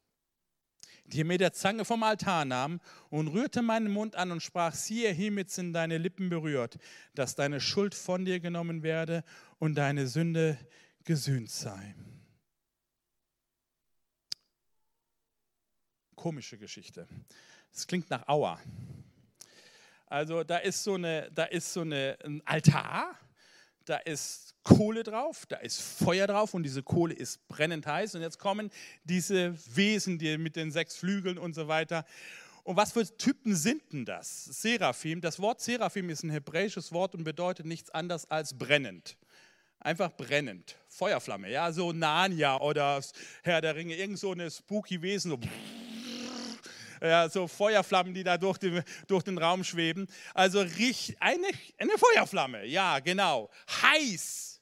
die 1.04 1.22
er 1.22 1.24
mit 1.24 1.40
der 1.40 1.52
Zange 1.52 1.84
vom 1.84 2.02
Altar 2.02 2.44
nahm 2.44 2.80
und 3.10 3.28
rührte 3.28 3.62
meinen 3.62 3.90
Mund 3.90 4.14
an 4.14 4.30
und 4.30 4.42
sprach, 4.42 4.74
siehe, 4.74 5.10
hiermit 5.12 5.50
sind 5.50 5.72
deine 5.72 5.98
Lippen 5.98 6.28
berührt, 6.28 6.78
dass 7.14 7.34
deine 7.34 7.60
Schuld 7.60 7.94
von 7.94 8.24
dir 8.24 8.40
genommen 8.40 8.82
werde 8.82 9.24
und 9.58 9.74
deine 9.76 10.06
Sünde 10.06 10.58
gesühnt 11.04 11.50
sei. 11.50 11.94
Komische 16.18 16.58
Geschichte. 16.58 17.06
Es 17.72 17.86
klingt 17.86 18.10
nach 18.10 18.26
Auer. 18.26 18.60
Also 20.06 20.42
da 20.42 20.56
ist 20.58 20.82
so, 20.82 20.94
eine, 20.94 21.30
da 21.32 21.44
ist 21.44 21.72
so 21.72 21.82
eine, 21.82 22.18
ein 22.24 22.42
Altar, 22.44 23.16
da 23.84 23.98
ist 23.98 24.56
Kohle 24.64 25.04
drauf, 25.04 25.46
da 25.46 25.58
ist 25.58 25.80
Feuer 25.80 26.26
drauf 26.26 26.54
und 26.54 26.64
diese 26.64 26.82
Kohle 26.82 27.14
ist 27.14 27.46
brennend 27.46 27.86
heiß. 27.86 28.16
Und 28.16 28.22
jetzt 28.22 28.40
kommen 28.40 28.70
diese 29.04 29.54
Wesen 29.76 30.18
die 30.18 30.38
mit 30.38 30.56
den 30.56 30.72
sechs 30.72 30.96
Flügeln 30.96 31.38
und 31.38 31.54
so 31.54 31.68
weiter. 31.68 32.04
Und 32.64 32.76
was 32.76 32.92
für 32.92 33.04
Typen 33.16 33.54
sind 33.54 33.80
denn 33.92 34.04
das? 34.04 34.44
Seraphim. 34.44 35.20
Das 35.20 35.38
Wort 35.38 35.60
Seraphim 35.60 36.10
ist 36.10 36.24
ein 36.24 36.30
hebräisches 36.30 36.90
Wort 36.90 37.14
und 37.14 37.22
bedeutet 37.22 37.64
nichts 37.64 37.90
anderes 37.90 38.28
als 38.28 38.58
brennend. 38.58 39.16
Einfach 39.78 40.10
brennend. 40.10 40.74
Feuerflamme, 40.88 41.48
ja, 41.48 41.70
so 41.70 41.92
Narnia 41.92 42.60
oder 42.60 43.00
Herr 43.44 43.60
der 43.60 43.76
Ringe, 43.76 43.94
irgend 43.94 44.18
so 44.18 44.32
eine 44.32 44.50
spooky 44.50 45.00
Wesen. 45.00 45.30
So 45.30 45.38
ja, 47.00 47.28
so 47.28 47.46
Feuerflammen, 47.48 48.14
die 48.14 48.24
da 48.24 48.38
durch 48.38 48.58
den, 48.58 48.82
durch 49.06 49.24
den 49.24 49.38
Raum 49.38 49.64
schweben. 49.64 50.06
Also 50.34 50.60
eine, 50.60 51.48
eine 51.78 51.98
Feuerflamme, 51.98 52.64
ja, 52.66 52.98
genau. 53.00 53.50
Heiß. 53.82 54.60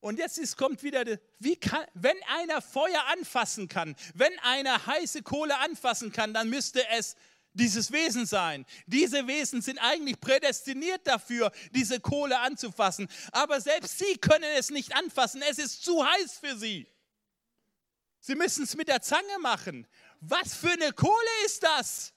Und 0.00 0.18
jetzt 0.18 0.38
ist, 0.38 0.56
kommt 0.56 0.82
wieder, 0.82 1.04
wie 1.38 1.56
kann, 1.56 1.84
wenn 1.94 2.16
einer 2.38 2.62
Feuer 2.62 3.02
anfassen 3.12 3.66
kann, 3.66 3.96
wenn 4.14 4.38
einer 4.40 4.86
heiße 4.86 5.22
Kohle 5.22 5.58
anfassen 5.58 6.12
kann, 6.12 6.32
dann 6.32 6.48
müsste 6.48 6.86
es 6.90 7.16
dieses 7.56 7.90
Wesen 7.90 8.26
sein. 8.26 8.66
Diese 8.86 9.26
Wesen 9.26 9.62
sind 9.62 9.78
eigentlich 9.78 10.20
prädestiniert 10.20 11.06
dafür, 11.06 11.50
diese 11.74 12.00
Kohle 12.00 12.38
anzufassen. 12.38 13.08
Aber 13.32 13.60
selbst 13.60 13.98
sie 13.98 14.16
können 14.18 14.50
es 14.56 14.70
nicht 14.70 14.94
anfassen. 14.94 15.42
Es 15.48 15.58
ist 15.58 15.82
zu 15.82 16.06
heiß 16.06 16.38
für 16.38 16.56
sie. 16.56 16.86
Sie 18.20 18.34
müssen 18.34 18.64
es 18.64 18.76
mit 18.76 18.88
der 18.88 19.02
Zange 19.02 19.38
machen. 19.40 19.86
Was 20.20 20.54
für 20.54 20.70
eine 20.70 20.92
Kohle 20.92 21.44
ist 21.44 21.62
das? 21.62 22.12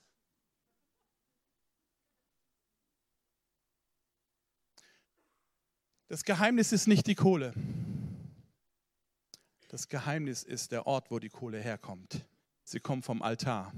Das 6.07 6.23
Geheimnis 6.23 6.71
ist 6.71 6.87
nicht 6.87 7.05
die 7.05 7.15
Kohle. 7.15 7.53
Das 9.67 9.87
Geheimnis 9.87 10.41
ist 10.41 10.71
der 10.71 10.87
Ort, 10.87 11.11
wo 11.11 11.19
die 11.19 11.29
Kohle 11.29 11.59
herkommt. 11.59 12.25
Sie 12.63 12.79
kommt 12.79 13.05
vom 13.05 13.21
Altar. 13.21 13.71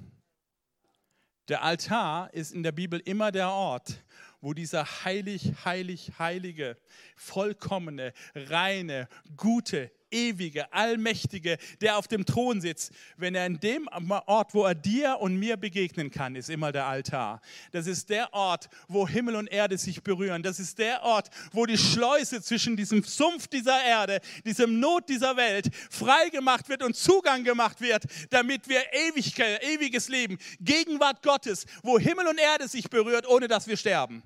Der 1.49 1.63
Altar 1.63 2.34
ist 2.34 2.53
in 2.53 2.63
der 2.63 2.71
Bibel 2.71 3.01
immer 3.01 3.34
der 3.34 3.49
Ort, 3.49 4.01
wo 4.39 4.53
dieser 4.53 4.86
heilig, 5.03 5.51
heilig, 5.65 6.13
heilige, 6.17 6.77
vollkommene, 7.17 8.13
reine, 8.34 9.10
gute, 9.36 9.91
ewige, 10.12 10.71
allmächtige, 10.71 11.58
der 11.82 11.97
auf 11.97 12.08
dem 12.08 12.26
Thron 12.26 12.62
sitzt, 12.62 12.91
wenn 13.17 13.36
er 13.36 13.45
in 13.45 13.60
dem 13.60 13.89
Ort, 14.26 14.54
wo 14.54 14.65
er 14.65 14.76
dir 14.76 15.17
und 15.19 15.38
mir 15.38 15.58
begegnen 15.58 16.12
kann, 16.12 16.36
ist 16.36 16.50
immer 16.50 16.71
der 16.71 16.86
Altar. 16.86 17.41
Das 17.71 17.88
ist 17.88 18.10
der 18.10 18.34
Ort, 18.34 18.69
wo 18.88 19.08
Himmel 19.08 19.36
und 19.36 19.47
Erde 19.47 19.78
sich 19.78 20.04
berühren. 20.04 20.43
Das 20.43 20.60
ist 20.60 20.78
der 20.78 21.04
Ort, 21.04 21.30
wo 21.52 21.65
die 21.65 21.78
Schleuse 21.78 22.41
zwischen 22.41 22.76
diesem 22.78 23.04
Sumpf 23.04 23.47
dieser 23.47 23.84
Erde, 23.84 24.19
diesem 24.45 24.80
Not 24.80 25.10
dieser 25.10 25.38
Welt 25.38 25.69
frei 25.89 26.30
gemacht 26.30 26.69
wird 26.69 26.84
und 26.84 26.95
Zugang 26.95 27.43
gemacht 27.43 27.82
wird, 27.82 28.04
damit 28.30 28.67
wir 28.67 28.82
Ewigkeit, 28.93 29.63
ewiges 29.63 30.10
Leben, 30.10 30.38
Gegenwart 30.60 31.24
Gottes, 31.24 31.65
wo 31.84 31.97
Himmel 31.97 32.28
und 32.28 32.39
Erde 32.39 32.67
sich 32.67 32.89
berührt, 32.89 33.28
ohne 33.28 33.47
dass 33.47 33.67
wir 33.67 33.78
sterben. 33.78 34.24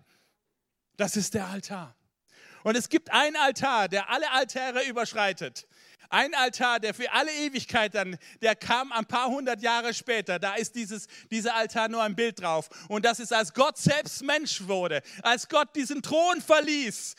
Das 0.98 1.16
ist 1.16 1.34
der 1.34 1.48
Altar. 1.48 1.96
Und 2.64 2.76
es 2.76 2.90
gibt 2.90 3.12
einen 3.12 3.36
Altar, 3.36 3.88
der 3.90 4.10
alle 4.10 4.32
Altäre 4.32 4.84
überschreitet. 4.86 5.68
Ein 6.10 6.34
Altar, 6.34 6.80
der 6.80 6.94
für 6.94 7.12
alle 7.12 7.32
Ewigkeit 7.32 7.96
dann, 7.96 8.18
der 8.42 8.56
kam 8.56 8.92
ein 8.92 9.06
paar 9.06 9.28
hundert 9.28 9.62
Jahre 9.62 9.94
später. 9.94 10.40
Da 10.40 10.56
ist 10.56 10.76
dieses, 10.76 11.08
dieser 11.32 11.56
Altar 11.56 11.88
nur 11.88 12.04
ein 12.04 12.16
Bild 12.16 12.42
drauf. 12.42 12.70
Und 12.88 13.06
das 13.06 13.20
ist, 13.20 13.34
als 13.34 13.54
Gott 13.54 13.78
selbst 13.78 14.24
Mensch 14.24 14.68
wurde, 14.68 15.02
als 15.24 15.48
Gott 15.48 15.76
diesen 15.76 16.02
Thron 16.02 16.42
verließ 16.42 17.16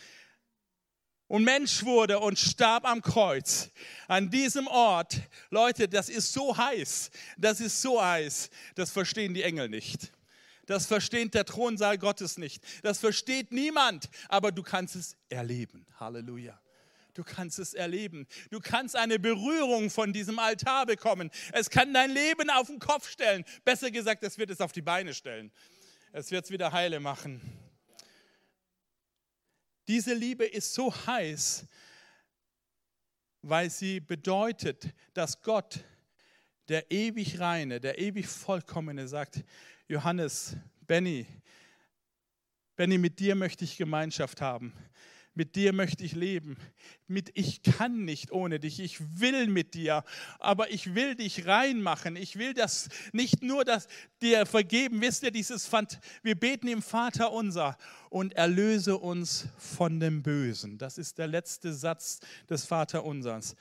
und 1.28 1.44
Mensch 1.44 1.84
wurde 1.84 2.18
und 2.20 2.38
starb 2.38 2.84
am 2.84 3.02
Kreuz. 3.02 3.70
An 4.08 4.30
diesem 4.30 4.66
Ort, 4.66 5.20
Leute, 5.50 5.88
das 5.88 6.08
ist 6.08 6.32
so 6.32 6.56
heiß, 6.56 7.10
das 7.36 7.60
ist 7.60 7.82
so 7.82 8.02
heiß, 8.02 8.50
das 8.74 8.90
verstehen 8.90 9.34
die 9.34 9.42
Engel 9.42 9.68
nicht. 9.68 10.12
Das 10.66 10.86
versteht 10.86 11.34
der 11.34 11.44
Thronsaal 11.44 11.96
Gottes 11.96 12.38
nicht. 12.38 12.62
Das 12.82 12.98
versteht 12.98 13.52
niemand, 13.52 14.08
aber 14.28 14.50
du 14.50 14.64
kannst 14.64 14.96
es 14.96 15.16
erleben. 15.28 15.86
Halleluja. 16.00 16.60
Du 17.16 17.24
kannst 17.24 17.58
es 17.58 17.72
erleben. 17.72 18.26
Du 18.50 18.60
kannst 18.60 18.94
eine 18.94 19.18
Berührung 19.18 19.88
von 19.88 20.12
diesem 20.12 20.38
Altar 20.38 20.84
bekommen. 20.84 21.30
Es 21.52 21.70
kann 21.70 21.94
dein 21.94 22.10
Leben 22.10 22.50
auf 22.50 22.66
den 22.66 22.78
Kopf 22.78 23.08
stellen. 23.08 23.42
Besser 23.64 23.90
gesagt, 23.90 24.22
es 24.22 24.36
wird 24.36 24.50
es 24.50 24.60
auf 24.60 24.72
die 24.72 24.82
Beine 24.82 25.14
stellen. 25.14 25.50
Es 26.12 26.30
wird 26.30 26.44
es 26.44 26.50
wieder 26.50 26.72
heile 26.72 27.00
machen. 27.00 27.40
Diese 29.88 30.12
Liebe 30.12 30.44
ist 30.44 30.74
so 30.74 30.94
heiß, 31.06 31.66
weil 33.40 33.70
sie 33.70 34.00
bedeutet, 34.00 34.92
dass 35.14 35.40
Gott, 35.40 35.80
der 36.68 36.90
ewig 36.90 37.40
reine, 37.40 37.80
der 37.80 37.98
ewig 37.98 38.26
vollkommene, 38.26 39.08
sagt, 39.08 39.42
Johannes, 39.88 40.54
Benny, 40.86 41.26
Benny, 42.74 42.98
mit 42.98 43.20
dir 43.20 43.36
möchte 43.36 43.64
ich 43.64 43.78
Gemeinschaft 43.78 44.42
haben. 44.42 44.74
Mit 45.36 45.54
dir 45.54 45.74
möchte 45.74 46.02
ich 46.02 46.14
leben. 46.14 46.56
Mit 47.08 47.30
ich 47.34 47.62
kann 47.62 48.06
nicht 48.06 48.32
ohne 48.32 48.58
dich. 48.58 48.80
Ich 48.80 49.20
will 49.20 49.48
mit 49.48 49.74
dir, 49.74 50.02
aber 50.38 50.70
ich 50.70 50.94
will 50.94 51.14
dich 51.14 51.46
reinmachen. 51.46 52.16
Ich 52.16 52.38
will 52.38 52.54
das 52.54 52.88
nicht 53.12 53.42
nur 53.42 53.66
das 53.66 53.86
dir 54.22 54.46
vergeben. 54.46 55.02
Wisst 55.02 55.24
ihr 55.24 55.30
dieses 55.30 55.66
Fand, 55.66 56.00
wir 56.22 56.36
beten 56.36 56.68
im 56.68 56.80
Vater 56.80 57.32
unser 57.32 57.76
und 58.08 58.32
erlöse 58.32 58.96
uns 58.96 59.46
von 59.58 60.00
dem 60.00 60.22
Bösen. 60.22 60.78
Das 60.78 60.96
ist 60.96 61.18
der 61.18 61.26
letzte 61.26 61.74
Satz 61.74 62.20
des 62.48 62.64
Vater 62.64 63.04
unsers. 63.04 63.56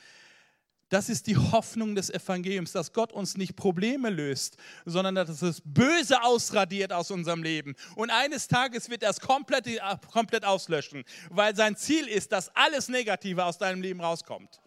Das 0.90 1.10
ist 1.10 1.26
die 1.26 1.36
Hoffnung 1.36 1.96
des 1.96 2.12
Evangeliums, 2.12 2.72
dass 2.72 2.94
Gott 2.94 3.12
uns 3.12 3.38
nicht 3.38 3.56
Probleme 3.56 4.12
löst, 4.12 4.58
sondern 4.86 5.16
dass 5.16 5.40
das 5.40 5.62
Böse 5.66 6.22
ausradiert 6.22 6.94
aus 6.94 7.10
unserem 7.10 7.42
Leben. 7.42 7.76
Und 7.96 8.12
eines 8.12 8.48
Tages 8.48 8.90
wird 8.90 9.02
er 9.02 9.10
es 9.10 9.20
komplett, 9.20 9.68
komplett 10.12 10.46
auslöschen, 10.46 11.04
weil 11.32 11.56
sein 11.56 11.76
Ziel 11.76 12.08
ist, 12.08 12.32
dass 12.32 12.56
alles 12.56 12.88
Negative 12.88 13.44
aus 13.46 13.58
deinem 13.58 13.82
Leben 13.82 14.00
rauskommt. 14.00 14.62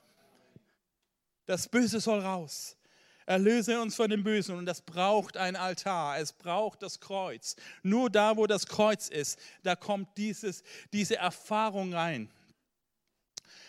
Das 1.46 1.68
Böse 1.68 2.00
soll 2.00 2.20
raus. 2.20 2.76
Erlöse 3.24 3.81
uns 3.81 3.94
von 3.94 4.11
dem 4.11 4.24
Bösen 4.24 4.57
und 4.57 4.66
das 4.66 4.81
braucht 4.81 5.37
ein 5.37 5.54
Altar, 5.54 6.18
es 6.18 6.33
braucht 6.33 6.83
das 6.83 6.98
Kreuz. 6.98 7.57
Nur 7.83 8.11
da, 8.11 8.38
wo 8.38 8.46
das 8.46 8.66
Kreuz 8.66 9.09
ist, 9.09 9.38
da 9.62 9.76
kommt 9.76 10.16
dieses, 10.16 10.62
diese 10.94 11.16
Erfahrung 11.16 11.92
rein. 11.92 12.31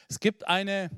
Es 0.07 0.19
gibt 0.19 0.47
eine 0.47 0.89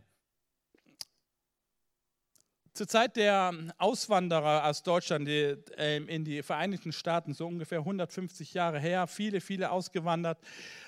zur 2.74 2.88
Zeit 2.88 3.18
der 3.18 3.54
Auswanderer 3.78 4.66
aus 4.66 4.84
Deutschland 4.84 5.28
die, 5.28 5.58
äh, 5.78 5.98
in 5.98 6.24
die 6.24 6.42
Vereinigten 6.42 6.94
Staaten, 6.94 7.34
so 7.34 7.46
ungefähr 7.48 7.80
150 7.80 8.54
Jahre 8.54 8.80
her, 8.80 9.08
viele, 9.08 9.42
viele 9.42 9.72
ausgewandert 9.72 10.40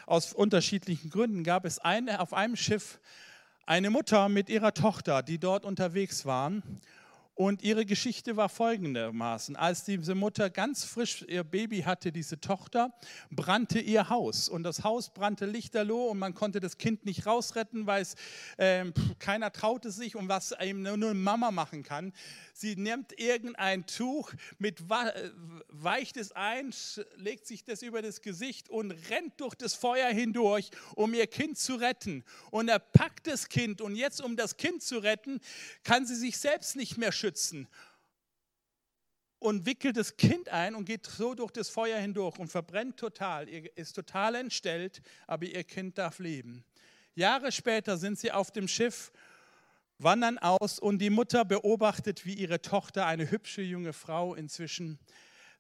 aus 0.06 0.34
unterschiedlichen 0.34 1.10
Gründen, 1.10 1.44
gab 1.44 1.66
es 1.66 1.80
eine, 1.80 2.22
auf 2.22 2.34
einem 2.34 2.56
Schiff 2.56 3.00
eine 3.66 3.90
Mutter 3.90 4.30
mit 4.30 4.50
ihrer 4.50 4.74
Tochter, 4.74 5.24
die 5.24 5.40
dort 5.40 5.66
unterwegs 5.66 6.26
waren. 6.26 6.64
Und 7.36 7.64
ihre 7.64 7.86
Geschichte 7.86 8.38
war 8.38 8.48
folgendermaßen. 8.48 9.56
Als 9.56 9.84
diese 9.84 10.14
Mutter 10.14 10.52
ganz 10.52 10.86
frisch 10.86 11.26
ihr 11.28 11.44
Baby 11.44 11.82
hatte, 11.82 12.12
diese 12.12 12.40
Tochter, 12.40 12.94
brannte 13.32 13.80
ihr 13.80 14.10
Haus. 14.10 14.48
Und 14.48 14.62
das 14.62 14.84
Haus 14.84 15.12
brannte 15.12 15.48
lichterloh 15.48 16.10
und 16.10 16.20
man 16.20 16.36
konnte 16.36 16.60
das 16.60 16.78
Kind 16.78 17.06
nicht 17.06 17.26
rausretten, 17.26 17.88
weil 17.88 18.04
es, 18.04 18.16
äh, 18.58 18.86
keiner 19.18 19.52
traute 19.52 19.90
sich 19.90 20.16
und 20.16 20.28
was 20.28 20.54
eben 20.62 20.84
nur 20.84 21.16
Mama 21.16 21.50
machen 21.50 21.82
kann. 21.82 22.14
Sie 22.56 22.76
nimmt 22.76 23.20
irgendein 23.20 23.88
Tuch, 23.88 24.32
mit, 24.60 24.82
äh, 24.82 25.32
weicht 25.70 26.18
es 26.18 26.32
ein, 26.34 26.72
legt 27.16 27.48
sich 27.48 27.64
das 27.64 27.82
über 27.82 28.04
das 28.04 28.22
Gesicht 28.22 28.70
und 28.70 28.92
rennt 29.10 29.42
durch 29.42 29.56
das 29.56 29.74
Feuer 29.74 30.10
hindurch, 30.10 30.70
um 30.96 31.16
ihr 31.16 31.26
Kind 31.26 31.58
zu 31.58 31.76
retten. 31.76 32.24
Und 32.52 32.70
er 32.70 32.78
packt 32.78 33.26
das 33.26 33.50
Kind 33.50 33.82
und 33.82 33.96
jetzt, 33.96 34.22
um 34.22 34.38
das 34.38 34.56
Kind 34.56 34.84
zu 34.84 35.00
retten, 35.00 35.42
kann 35.84 36.06
sie 36.06 36.16
sich 36.16 36.38
selbst 36.38 36.76
nicht 36.76 36.98
mehr 36.98 37.12
schützen 37.12 37.68
und 39.44 39.66
wickelt 39.66 39.98
das 39.98 40.16
Kind 40.16 40.48
ein 40.50 40.74
und 40.74 40.86
geht 40.86 41.06
so 41.06 41.36
durch 41.36 41.52
das 41.52 41.70
Feuer 41.70 42.00
hindurch 42.00 42.40
und 42.40 42.48
verbrennt 42.48 42.98
total. 42.98 43.50
Ist 43.50 43.94
total 43.94 44.36
entstellt, 44.36 45.02
aber 45.28 45.46
ihr 45.46 45.64
Kind 45.66 45.98
darf 45.98 46.20
leben. 46.20 46.64
Jahre 47.14 47.52
später 47.52 47.98
sind 47.98 48.18
sie 48.18 48.32
auf 48.32 48.52
dem 48.52 48.68
Schiff 48.68 49.12
wandern 50.04 50.38
aus 50.38 50.80
und 50.80 51.00
die 51.00 51.10
Mutter 51.10 51.46
beobachtet, 51.46 52.26
wie 52.26 52.34
ihre 52.34 52.62
Tochter, 52.62 53.06
eine 53.06 53.32
hübsche 53.32 53.62
junge 53.62 53.94
Frau 53.94 54.36
inzwischen, 54.36 55.00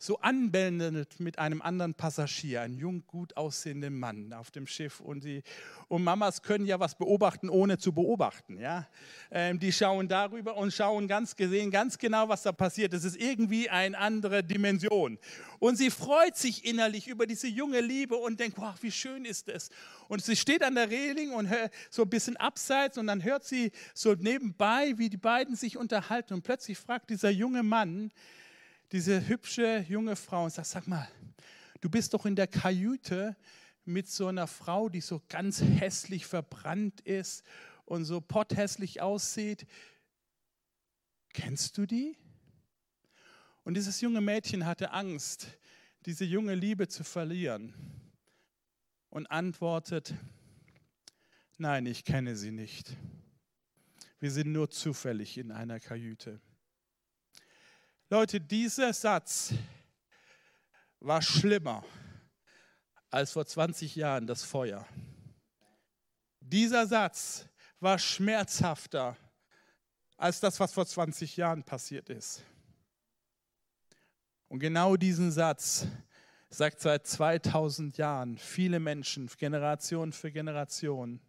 so 0.03 0.19
anbändelt 0.19 1.21
mit 1.21 1.39
einem 1.39 1.61
anderen 1.61 1.93
Passagier, 1.93 2.61
ein 2.61 2.73
jung, 2.73 3.05
gut 3.07 3.37
aussehenden 3.37 3.97
Mann 3.97 4.33
auf 4.33 4.51
dem 4.51 4.67
Schiff. 4.67 4.99
Und, 4.99 5.23
die, 5.23 5.43
und 5.87 6.03
Mamas 6.03 6.41
können 6.41 6.65
ja 6.65 6.77
was 6.77 6.95
beobachten, 6.95 7.47
ohne 7.47 7.77
zu 7.77 7.93
beobachten. 7.93 8.59
Ja? 8.59 8.85
Ähm, 9.31 9.59
die 9.59 9.71
schauen 9.71 10.09
darüber 10.09 10.57
und 10.57 10.73
schauen 10.73 11.07
ganz 11.07 11.37
gesehen, 11.37 11.71
ganz 11.71 11.97
genau, 11.97 12.27
was 12.27 12.43
da 12.43 12.51
passiert. 12.51 12.93
Es 12.93 13.05
ist 13.05 13.15
irgendwie 13.15 13.69
eine 13.69 13.97
andere 13.97 14.43
Dimension. 14.43 15.17
Und 15.59 15.77
sie 15.77 15.89
freut 15.89 16.35
sich 16.35 16.65
innerlich 16.65 17.07
über 17.07 17.25
diese 17.25 17.47
junge 17.47 17.79
Liebe 17.79 18.17
und 18.17 18.41
denkt, 18.41 18.57
wow, 18.57 18.75
wie 18.81 18.91
schön 18.91 19.23
ist 19.23 19.47
es. 19.47 19.69
Und 20.09 20.21
sie 20.21 20.35
steht 20.35 20.63
an 20.63 20.75
der 20.75 20.89
Reling 20.89 21.31
und 21.31 21.47
hört 21.47 21.71
so 21.89 22.01
ein 22.01 22.09
bisschen 22.09 22.35
abseits 22.35 22.97
und 22.97 23.07
dann 23.07 23.23
hört 23.23 23.45
sie 23.45 23.71
so 23.93 24.13
nebenbei, 24.15 24.97
wie 24.97 25.09
die 25.09 25.15
beiden 25.15 25.55
sich 25.55 25.77
unterhalten. 25.77 26.33
Und 26.33 26.41
plötzlich 26.41 26.77
fragt 26.77 27.09
dieser 27.09 27.29
junge 27.29 27.63
Mann, 27.63 28.11
diese 28.93 29.27
hübsche 29.27 29.83
junge 29.89 30.15
Frau 30.15 30.43
und 30.43 30.51
sagt, 30.51 30.67
sag 30.67 30.87
mal, 30.87 31.09
du 31.81 31.89
bist 31.89 32.13
doch 32.13 32.27
in 32.27 32.35
der 32.35 32.45
Kajüte 32.45 33.35
mit 33.85 34.07
so 34.07 34.27
einer 34.27 34.45
Frau, 34.45 34.87
die 34.87 35.01
so 35.01 35.19
ganz 35.27 35.61
hässlich 35.61 36.27
verbrannt 36.27 37.01
ist 37.01 37.43
und 37.85 38.05
so 38.05 38.21
potthässlich 38.21 39.01
aussieht. 39.01 39.65
Kennst 41.33 41.75
du 41.79 41.87
die? 41.87 42.15
Und 43.63 43.73
dieses 43.73 43.99
junge 43.99 44.21
Mädchen 44.21 44.67
hatte 44.67 44.91
Angst, 44.91 45.47
diese 46.05 46.23
junge 46.23 46.53
Liebe 46.53 46.87
zu 46.87 47.03
verlieren 47.03 47.73
und 49.09 49.25
antwortet, 49.31 50.13
nein, 51.57 51.87
ich 51.87 52.05
kenne 52.05 52.35
sie 52.35 52.51
nicht. 52.51 52.95
Wir 54.19 54.29
sind 54.29 54.51
nur 54.51 54.69
zufällig 54.69 55.39
in 55.39 55.51
einer 55.51 55.79
Kajüte. 55.79 56.39
Leute, 58.13 58.39
dieser 58.39 58.93
Satz 58.93 59.55
war 60.99 61.19
schlimmer 61.19 61.83
als 63.09 63.31
vor 63.31 63.43
20 63.43 63.95
Jahren 63.95 64.27
das 64.27 64.43
Feuer. 64.43 64.85
Dieser 66.39 66.85
Satz 66.85 67.47
war 67.79 67.97
schmerzhafter 67.97 69.17
als 70.15 70.39
das, 70.39 70.59
was 70.59 70.73
vor 70.73 70.85
20 70.85 71.37
Jahren 71.37 71.63
passiert 71.63 72.11
ist. 72.11 72.43
Und 74.47 74.59
genau 74.59 74.95
diesen 74.95 75.31
Satz 75.31 75.87
sagt 76.49 76.81
seit 76.81 77.07
2000 77.07 77.97
Jahren 77.97 78.37
viele 78.37 78.79
Menschen, 78.79 79.25
Generation 79.39 80.13
für 80.13 80.31
Generation. 80.31 81.19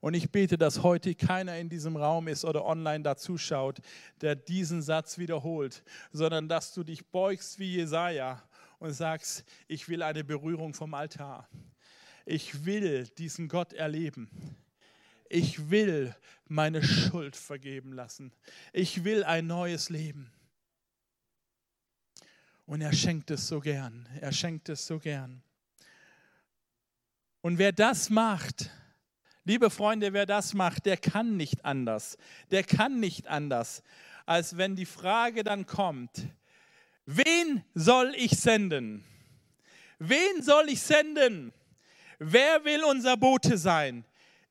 Und 0.00 0.14
ich 0.14 0.30
bete, 0.30 0.56
dass 0.56 0.82
heute 0.82 1.14
keiner 1.14 1.58
in 1.58 1.68
diesem 1.68 1.96
Raum 1.96 2.28
ist 2.28 2.44
oder 2.44 2.64
online 2.64 3.02
dazuschaut, 3.02 3.80
der 4.20 4.36
diesen 4.36 4.82
Satz 4.82 5.18
wiederholt, 5.18 5.82
sondern 6.12 6.48
dass 6.48 6.72
du 6.72 6.84
dich 6.84 7.06
beugst 7.06 7.58
wie 7.58 7.76
Jesaja 7.76 8.42
und 8.78 8.92
sagst, 8.92 9.44
ich 9.66 9.88
will 9.88 10.02
eine 10.02 10.22
Berührung 10.22 10.74
vom 10.74 10.94
Altar. 10.94 11.48
Ich 12.24 12.64
will 12.64 13.08
diesen 13.18 13.48
Gott 13.48 13.72
erleben. 13.72 14.30
Ich 15.28 15.70
will 15.70 16.14
meine 16.46 16.82
Schuld 16.82 17.36
vergeben 17.36 17.92
lassen. 17.92 18.32
Ich 18.72 19.04
will 19.04 19.24
ein 19.24 19.46
neues 19.46 19.90
Leben. 19.90 20.30
Und 22.66 22.82
er 22.82 22.92
schenkt 22.92 23.30
es 23.30 23.48
so 23.48 23.60
gern. 23.60 24.08
Er 24.20 24.32
schenkt 24.32 24.68
es 24.68 24.86
so 24.86 24.98
gern. 24.98 25.42
Und 27.40 27.58
wer 27.58 27.72
das 27.72 28.10
macht, 28.10 28.70
liebe 29.44 29.70
Freunde, 29.70 30.12
wer 30.12 30.26
das 30.26 30.54
macht, 30.54 30.86
der 30.86 30.96
kann 30.96 31.36
nicht 31.36 31.64
anders. 31.64 32.16
Der 32.50 32.64
kann 32.64 33.00
nicht 33.00 33.26
anders, 33.26 33.82
als 34.26 34.56
wenn 34.56 34.76
die 34.76 34.86
Frage 34.86 35.44
dann 35.44 35.66
kommt, 35.66 36.28
wen 37.06 37.64
soll 37.74 38.14
ich 38.16 38.32
senden? 38.32 39.04
Wen 39.98 40.42
soll 40.42 40.68
ich 40.68 40.80
senden? 40.80 41.52
Wer 42.18 42.64
will 42.64 42.84
unser 42.84 43.16
Bote 43.16 43.58
sein? 43.58 44.04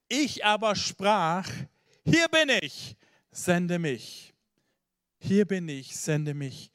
Ich 0.10 0.46
aber 0.46 0.76
sprach, 0.76 1.50
hier 2.06 2.28
bin 2.30 2.50
ich, 2.62 2.96
sende 3.32 3.78
mich. 3.80 4.34
Hier 5.20 5.46
bin 5.46 5.68
ich, 5.68 5.96
sende 5.96 6.34
mich 6.34 6.72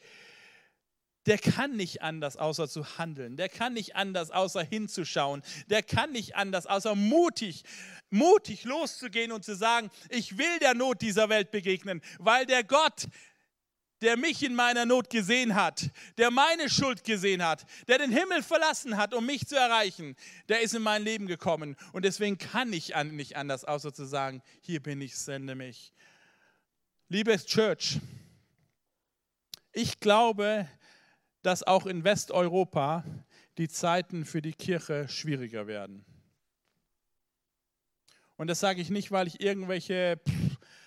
der 1.27 1.39
kann 1.39 1.77
nicht 1.77 2.03
anders, 2.03 2.37
außer 2.37 2.69
zu 2.69 2.99
handeln. 2.99 3.37
Der 3.37 3.49
kann 3.49 3.75
nicht 3.75 3.95
anders, 3.95 4.31
außer 4.31 4.63
hinzuschauen. 4.63 5.43
Der 5.69 5.83
kann 5.83 6.13
nicht 6.13 6.35
anders, 6.35 6.67
außer 6.67 6.95
mutig, 6.95 7.63
mutig 8.11 8.65
loszugehen 8.65 9.33
und 9.33 9.45
zu 9.45 9.55
sagen, 9.55 9.91
ich 10.09 10.37
will 10.37 10.59
der 10.61 10.75
Not 10.75 11.01
dieser 11.01 11.29
Welt 11.29 11.51
begegnen, 11.51 12.03
weil 12.19 12.45
der 12.47 12.65
Gott, 12.65 13.07
der 14.01 14.17
mich 14.17 14.43
in 14.43 14.57
meiner 14.57 14.85
Not 14.85 15.11
gesehen 15.11 15.55
hat, 15.55 15.91
der 16.19 16.33
meine 16.33 16.69
Schuld 16.69 17.05
gesehen 17.05 17.45
hat, 17.45 17.65
der 17.87 17.99
den 17.99 18.11
Himmel 18.11 18.43
verlassen 18.43 18.97
hat, 18.97 19.15
um 19.15 19.25
mich 19.25 19.47
zu 19.47 19.57
erreichen, 19.57 20.17
der 20.49 20.61
ist 20.61 20.75
in 20.75 20.83
mein 20.83 21.05
Leben 21.05 21.27
gekommen. 21.27 21.77
Und 21.93 22.05
deswegen 22.05 22.37
kann 22.37 22.73
ich 22.73 22.93
nicht 22.97 23.37
anders, 23.37 23.65
außer 23.65 23.95
zu 23.95 24.05
sagen, 24.05 24.43
hier 24.61 24.83
bin 24.83 25.01
ich, 25.01 25.17
sende 25.17 25.55
mich. 25.55 25.93
Liebes 27.09 27.47
Church, 27.47 28.01
ich 29.73 30.01
glaube, 30.01 30.69
dass 31.43 31.63
auch 31.63 31.87
in 31.87 32.05
Westeuropa 32.05 33.05
die 33.59 33.69
Zeiten 33.69 34.25
für 34.25 34.41
die 34.41 34.53
Kirche 34.53 35.09
schwieriger 35.09 35.67
werden. 35.67 36.05
Und 38.37 38.49
das 38.49 38.61
sage 38.61 38.81
ich 38.81 38.91
nicht, 38.91 39.11
weil 39.13 39.27
ich 39.27 39.41
irgendwelche 39.41 40.21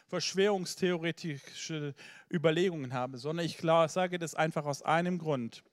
verschwörungstheoretische 0.07 1.93
Überlegungen 2.31 2.93
habe, 2.93 3.17
sondern 3.17 3.45
ich 3.45 3.59
sage 3.59 4.19
das 4.19 4.35
einfach 4.35 4.65
aus 4.65 4.81
einem 4.81 5.17
Grund. 5.17 5.63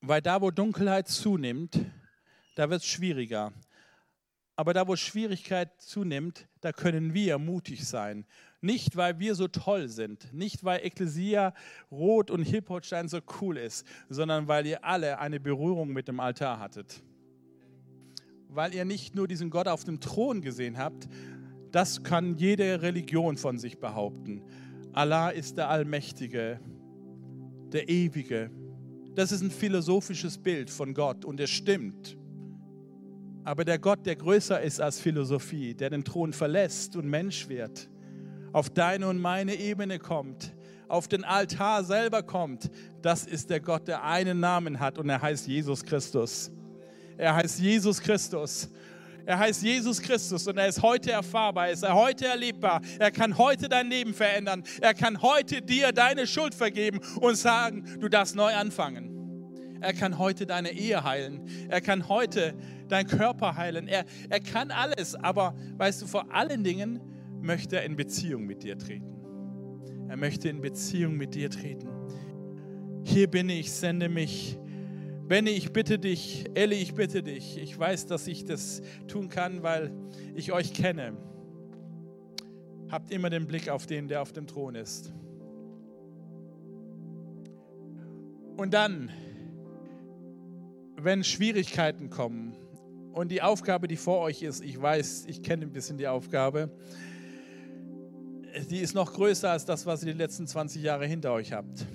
Weil 0.00 0.22
da, 0.22 0.40
wo 0.40 0.50
Dunkelheit 0.50 1.08
zunimmt, 1.08 1.80
da 2.54 2.70
wird 2.70 2.82
es 2.82 2.88
schwieriger. 2.88 3.52
Aber 4.56 4.74
da, 4.74 4.86
wo 4.86 4.96
Schwierigkeit 4.96 5.80
zunimmt, 5.80 6.48
da 6.60 6.72
können 6.72 7.14
wir 7.14 7.38
mutig 7.38 7.86
sein. 7.86 8.26
Nicht, 8.60 8.96
weil 8.96 9.20
wir 9.20 9.36
so 9.36 9.46
toll 9.46 9.88
sind, 9.88 10.32
nicht, 10.32 10.64
weil 10.64 10.84
Ekklesia 10.84 11.54
Rot 11.92 12.30
und 12.30 12.42
Hippolstein 12.42 13.08
so 13.08 13.20
cool 13.40 13.56
ist, 13.56 13.86
sondern 14.08 14.48
weil 14.48 14.66
ihr 14.66 14.84
alle 14.84 15.20
eine 15.20 15.38
Berührung 15.38 15.92
mit 15.92 16.08
dem 16.08 16.18
Altar 16.18 16.58
hattet. 16.58 17.02
Weil 18.48 18.74
ihr 18.74 18.84
nicht 18.84 19.14
nur 19.14 19.28
diesen 19.28 19.50
Gott 19.50 19.68
auf 19.68 19.84
dem 19.84 20.00
Thron 20.00 20.42
gesehen 20.42 20.76
habt, 20.76 21.08
das 21.70 22.02
kann 22.02 22.36
jede 22.36 22.82
Religion 22.82 23.36
von 23.36 23.58
sich 23.58 23.78
behaupten. 23.78 24.42
Allah 24.92 25.28
ist 25.28 25.56
der 25.56 25.68
Allmächtige, 25.68 26.58
der 27.72 27.88
Ewige. 27.88 28.50
Das 29.14 29.30
ist 29.30 29.42
ein 29.42 29.50
philosophisches 29.50 30.38
Bild 30.38 30.70
von 30.70 30.94
Gott 30.94 31.24
und 31.24 31.38
es 31.38 31.50
stimmt. 31.50 32.16
Aber 33.44 33.64
der 33.64 33.78
Gott, 33.78 34.04
der 34.04 34.16
größer 34.16 34.60
ist 34.60 34.80
als 34.80 34.98
Philosophie, 34.98 35.74
der 35.74 35.90
den 35.90 36.04
Thron 36.04 36.32
verlässt 36.32 36.96
und 36.96 37.06
Mensch 37.06 37.48
wird, 37.48 37.88
auf 38.52 38.70
deine 38.70 39.08
und 39.08 39.18
meine 39.18 39.54
Ebene 39.54 39.98
kommt, 39.98 40.52
auf 40.88 41.08
den 41.08 41.24
Altar 41.24 41.84
selber 41.84 42.22
kommt, 42.22 42.70
das 43.02 43.26
ist 43.26 43.50
der 43.50 43.60
Gott, 43.60 43.88
der 43.88 44.04
einen 44.04 44.40
Namen 44.40 44.80
hat 44.80 44.98
und 44.98 45.08
er 45.08 45.20
heißt 45.20 45.46
Jesus 45.46 45.84
Christus. 45.84 46.50
Er 47.16 47.34
heißt 47.34 47.58
Jesus 47.58 48.00
Christus. 48.00 48.70
Er 49.26 49.38
heißt 49.38 49.62
Jesus 49.62 50.00
Christus 50.00 50.46
und 50.46 50.56
er 50.56 50.68
ist 50.68 50.80
heute 50.80 51.12
erfahrbar, 51.12 51.68
ist 51.68 51.82
er 51.82 51.94
heute 51.94 52.26
erlebbar. 52.26 52.80
Er 52.98 53.10
kann 53.10 53.36
heute 53.36 53.68
dein 53.68 53.90
Leben 53.90 54.14
verändern. 54.14 54.62
Er 54.80 54.94
kann 54.94 55.20
heute 55.20 55.60
dir 55.60 55.92
deine 55.92 56.26
Schuld 56.26 56.54
vergeben 56.54 57.00
und 57.20 57.36
sagen, 57.36 57.84
du 58.00 58.08
darfst 58.08 58.34
neu 58.34 58.54
anfangen. 58.54 59.18
Er 59.82 59.92
kann 59.92 60.16
heute 60.16 60.46
deine 60.46 60.72
Ehe 60.72 61.04
heilen. 61.04 61.46
Er 61.68 61.82
kann 61.82 62.08
heute 62.08 62.54
deinen 62.88 63.06
Körper 63.06 63.56
heilen. 63.56 63.86
Er, 63.86 64.06
er 64.30 64.40
kann 64.40 64.70
alles, 64.70 65.14
aber 65.14 65.54
weißt 65.76 66.02
du, 66.02 66.06
vor 66.06 66.32
allen 66.32 66.64
Dingen 66.64 67.00
möchte 67.40 67.76
er 67.76 67.84
in 67.84 67.96
Beziehung 67.96 68.44
mit 68.46 68.62
dir 68.62 68.78
treten. 68.78 69.18
Er 70.08 70.16
möchte 70.16 70.48
in 70.48 70.60
Beziehung 70.60 71.16
mit 71.16 71.34
dir 71.34 71.50
treten. 71.50 71.88
Hier 73.04 73.28
bin 73.28 73.48
ich, 73.48 73.72
sende 73.72 74.08
mich. 74.08 74.58
Benny, 75.28 75.50
ich 75.50 75.72
bitte 75.72 75.98
dich, 75.98 76.46
Elli, 76.54 76.76
ich 76.76 76.94
bitte 76.94 77.22
dich. 77.22 77.58
Ich 77.58 77.78
weiß, 77.78 78.06
dass 78.06 78.26
ich 78.26 78.44
das 78.44 78.80
tun 79.06 79.28
kann, 79.28 79.62
weil 79.62 79.92
ich 80.34 80.52
euch 80.52 80.72
kenne. 80.72 81.16
Habt 82.90 83.10
immer 83.10 83.28
den 83.28 83.46
Blick 83.46 83.68
auf 83.68 83.86
den, 83.86 84.08
der 84.08 84.22
auf 84.22 84.32
dem 84.32 84.46
Thron 84.46 84.74
ist. 84.74 85.12
Und 88.56 88.72
dann, 88.72 89.10
wenn 90.96 91.22
Schwierigkeiten 91.22 92.08
kommen 92.08 92.56
und 93.12 93.30
die 93.30 93.42
Aufgabe, 93.42 93.86
die 93.86 93.96
vor 93.96 94.20
euch 94.20 94.42
ist, 94.42 94.64
ich 94.64 94.80
weiß, 94.80 95.26
ich 95.28 95.42
kenne 95.42 95.66
ein 95.66 95.72
bisschen 95.72 95.98
die 95.98 96.08
Aufgabe, 96.08 96.70
die 98.70 98.80
ist 98.80 98.94
noch 98.94 99.12
größer 99.12 99.50
als 99.50 99.64
das, 99.64 99.86
was 99.86 100.02
ihr 100.02 100.12
die 100.12 100.18
letzten 100.18 100.46
20 100.46 100.82
Jahre 100.82 101.06
hinter 101.06 101.32
euch 101.32 101.52
habt. 101.52 101.86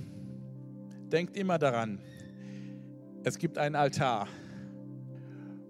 Denkt 1.12 1.38
immer 1.38 1.58
daran, 1.58 2.00
es 3.24 3.38
gibt 3.38 3.58
einen 3.58 3.76
Altar, 3.76 4.28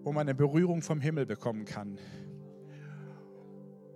wo 0.04 0.12
man 0.12 0.22
eine 0.22 0.36
Berührung 0.36 0.82
vom 0.82 1.02
Himmel 1.02 1.26
bekommen 1.26 1.66
kann. 1.66 1.98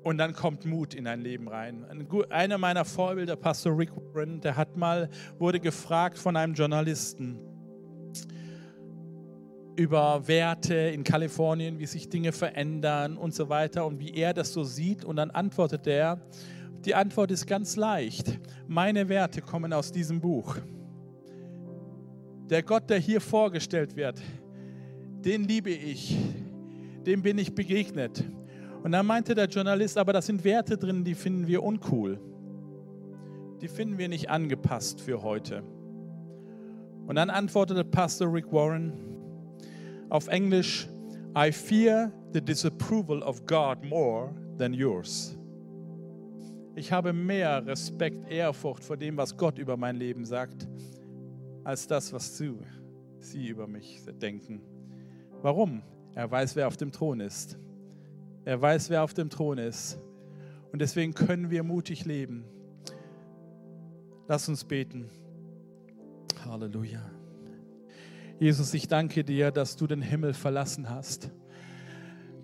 Und 0.04 0.20
dann 0.20 0.34
kommt 0.34 0.66
Mut 0.66 0.94
in 0.94 1.06
ein 1.08 1.20
Leben 1.20 1.50
rein. 1.50 1.86
Einer 2.30 2.58
meiner 2.58 2.86
Vorbilder, 2.86 3.36
Pastor 3.36 3.78
Rick 3.78 3.92
Warren, 3.96 4.40
der 4.40 4.56
hat 4.56 4.78
mal, 4.78 5.10
wurde 5.38 5.60
gefragt 5.60 6.18
von 6.18 6.38
einem 6.38 6.54
Journalisten 6.54 7.40
über 9.76 10.28
Werte 10.28 10.76
in 10.76 11.04
Kalifornien, 11.04 11.78
wie 11.78 11.86
sich 11.86 12.10
Dinge 12.10 12.32
verändern 12.32 13.18
und 13.18 13.36
so 13.36 13.50
weiter 13.50 13.86
und 13.86 14.00
wie 14.00 14.14
er 14.14 14.34
das 14.34 14.54
so 14.54 14.64
sieht. 14.64 15.04
Und 15.04 15.18
dann 15.18 15.30
antwortet 15.30 15.86
er, 15.88 16.20
die 16.88 16.96
Antwort 16.96 17.32
ist 17.32 17.46
ganz 17.46 17.76
leicht. 17.76 18.40
Meine 18.66 19.10
Werte 19.10 19.42
kommen 19.42 19.74
aus 19.74 19.92
diesem 19.92 20.22
Buch. 20.22 20.56
Der 22.50 22.64
Gott, 22.64 22.90
der 22.90 22.98
hier 22.98 23.20
vorgestellt 23.20 23.98
wird, 23.98 24.22
den 25.26 25.44
liebe 25.44 25.70
ich, 25.70 26.18
dem 27.06 27.22
bin 27.24 27.40
ich 27.40 27.54
begegnet. 27.54 28.24
Und 28.84 28.94
dann 28.94 29.06
meinte 29.06 29.36
der 29.36 29.48
Journalist, 29.48 29.98
aber 29.98 30.14
da 30.14 30.22
sind 30.22 30.46
Werte 30.46 30.78
drin, 30.78 31.04
die 31.04 31.14
finden 31.14 31.46
wir 31.46 31.62
uncool. 31.62 32.22
Die 33.60 33.68
finden 33.68 33.98
wir 33.98 34.08
nicht 34.08 34.30
angepasst 34.30 35.02
für 35.02 35.22
heute. 35.24 35.64
Und 37.06 37.16
dann 37.16 37.30
antwortete 37.30 37.84
Pastor 37.84 38.34
Rick 38.34 38.50
Warren 38.54 38.94
auf 40.08 40.30
Englisch, 40.30 40.88
I 41.38 41.52
fear 41.52 42.14
the 42.32 42.40
disapproval 42.40 43.22
of 43.24 43.46
God 43.46 43.84
more 43.84 44.34
than 44.58 44.74
yours. 44.74 45.37
Ich 46.78 46.92
habe 46.92 47.12
mehr 47.12 47.66
Respekt, 47.66 48.30
Ehrfurcht 48.30 48.84
vor 48.84 48.98
dem, 48.98 49.18
was 49.18 49.36
Gott 49.36 49.58
über 49.58 49.78
mein 49.78 49.96
Leben 49.96 50.26
sagt, 50.26 50.68
als 51.64 51.88
das, 51.88 52.14
was 52.14 52.38
du, 52.38 52.60
sie 53.18 53.48
über 53.48 53.66
mich 53.66 54.04
denken. 54.22 54.62
Warum? 55.42 55.82
Er 56.14 56.30
weiß, 56.30 56.56
wer 56.56 56.68
auf 56.68 56.78
dem 56.78 56.92
Thron 56.92 57.20
ist. 57.20 57.58
Er 58.46 58.62
weiß, 58.62 58.92
wer 58.92 59.04
auf 59.04 59.16
dem 59.16 59.32
Thron 59.32 59.58
ist. 59.58 60.00
Und 60.72 60.80
deswegen 60.80 61.16
können 61.16 61.50
wir 61.50 61.64
mutig 61.64 62.06
leben. 62.06 62.46
Lass 64.28 64.48
uns 64.48 64.64
beten. 64.64 65.10
Halleluja. 66.46 67.02
Jesus, 68.40 68.72
ich 68.76 68.88
danke 68.88 69.24
dir, 69.24 69.50
dass 69.50 69.78
du 69.78 69.88
den 69.88 70.04
Himmel 70.04 70.36
verlassen 70.36 70.92
hast 70.92 71.32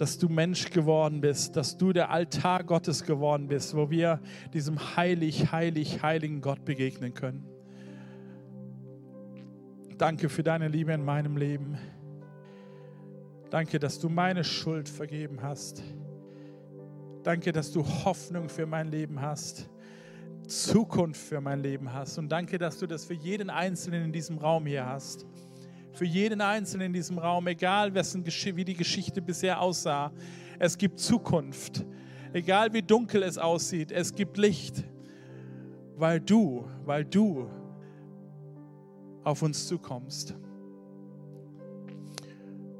dass 0.03 0.17
du 0.17 0.27
Mensch 0.27 0.69
geworden 0.69 1.21
bist, 1.21 1.55
dass 1.55 1.77
du 1.77 1.93
der 1.93 2.09
Altar 2.09 2.65
Gottes 2.65 3.05
geworden 3.05 3.47
bist, 3.47 3.73
wo 3.73 3.89
wir 3.89 4.19
diesem 4.53 4.97
heilig, 4.97 5.53
heilig, 5.53 6.03
heiligen 6.03 6.41
Gott 6.41 6.65
begegnen 6.65 7.13
können. 7.13 7.45
Danke 9.97 10.27
für 10.27 10.43
deine 10.43 10.67
Liebe 10.67 10.91
in 10.91 11.05
meinem 11.05 11.37
Leben. 11.37 11.77
Danke, 13.49 13.79
dass 13.79 13.97
du 13.97 14.09
meine 14.09 14.43
Schuld 14.43 14.89
vergeben 14.89 15.41
hast. 15.41 15.81
Danke, 17.23 17.53
dass 17.53 17.71
du 17.71 17.85
Hoffnung 17.85 18.49
für 18.49 18.65
mein 18.65 18.89
Leben 18.89 19.21
hast. 19.21 19.69
Zukunft 20.45 21.21
für 21.21 21.39
mein 21.39 21.61
Leben 21.61 21.93
hast. 21.93 22.17
Und 22.17 22.27
danke, 22.27 22.57
dass 22.57 22.77
du 22.77 22.87
das 22.87 23.05
für 23.05 23.13
jeden 23.13 23.49
Einzelnen 23.49 24.03
in 24.03 24.11
diesem 24.11 24.37
Raum 24.37 24.65
hier 24.65 24.85
hast. 24.85 25.25
Für 25.93 26.05
jeden 26.05 26.41
Einzelnen 26.41 26.87
in 26.87 26.93
diesem 26.93 27.19
Raum, 27.19 27.45
egal 27.45 27.93
wie 27.93 28.65
die 28.65 28.73
Geschichte 28.73 29.21
bisher 29.21 29.61
aussah, 29.61 30.11
es 30.57 30.77
gibt 30.77 30.99
Zukunft. 30.99 31.85
Egal 32.33 32.73
wie 32.73 32.81
dunkel 32.81 33.21
es 33.21 33.37
aussieht, 33.37 33.91
es 33.91 34.15
gibt 34.15 34.37
Licht, 34.37 34.83
weil 35.95 36.19
du, 36.19 36.65
weil 36.83 37.05
du 37.05 37.47
auf 39.23 39.43
uns 39.43 39.67
zukommst. 39.67 40.35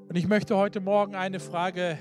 Und 0.10 0.16
ich 0.16 0.28
möchte 0.28 0.58
heute 0.58 0.82
Morgen 0.82 1.14
eine 1.14 1.40
Frage 1.40 2.00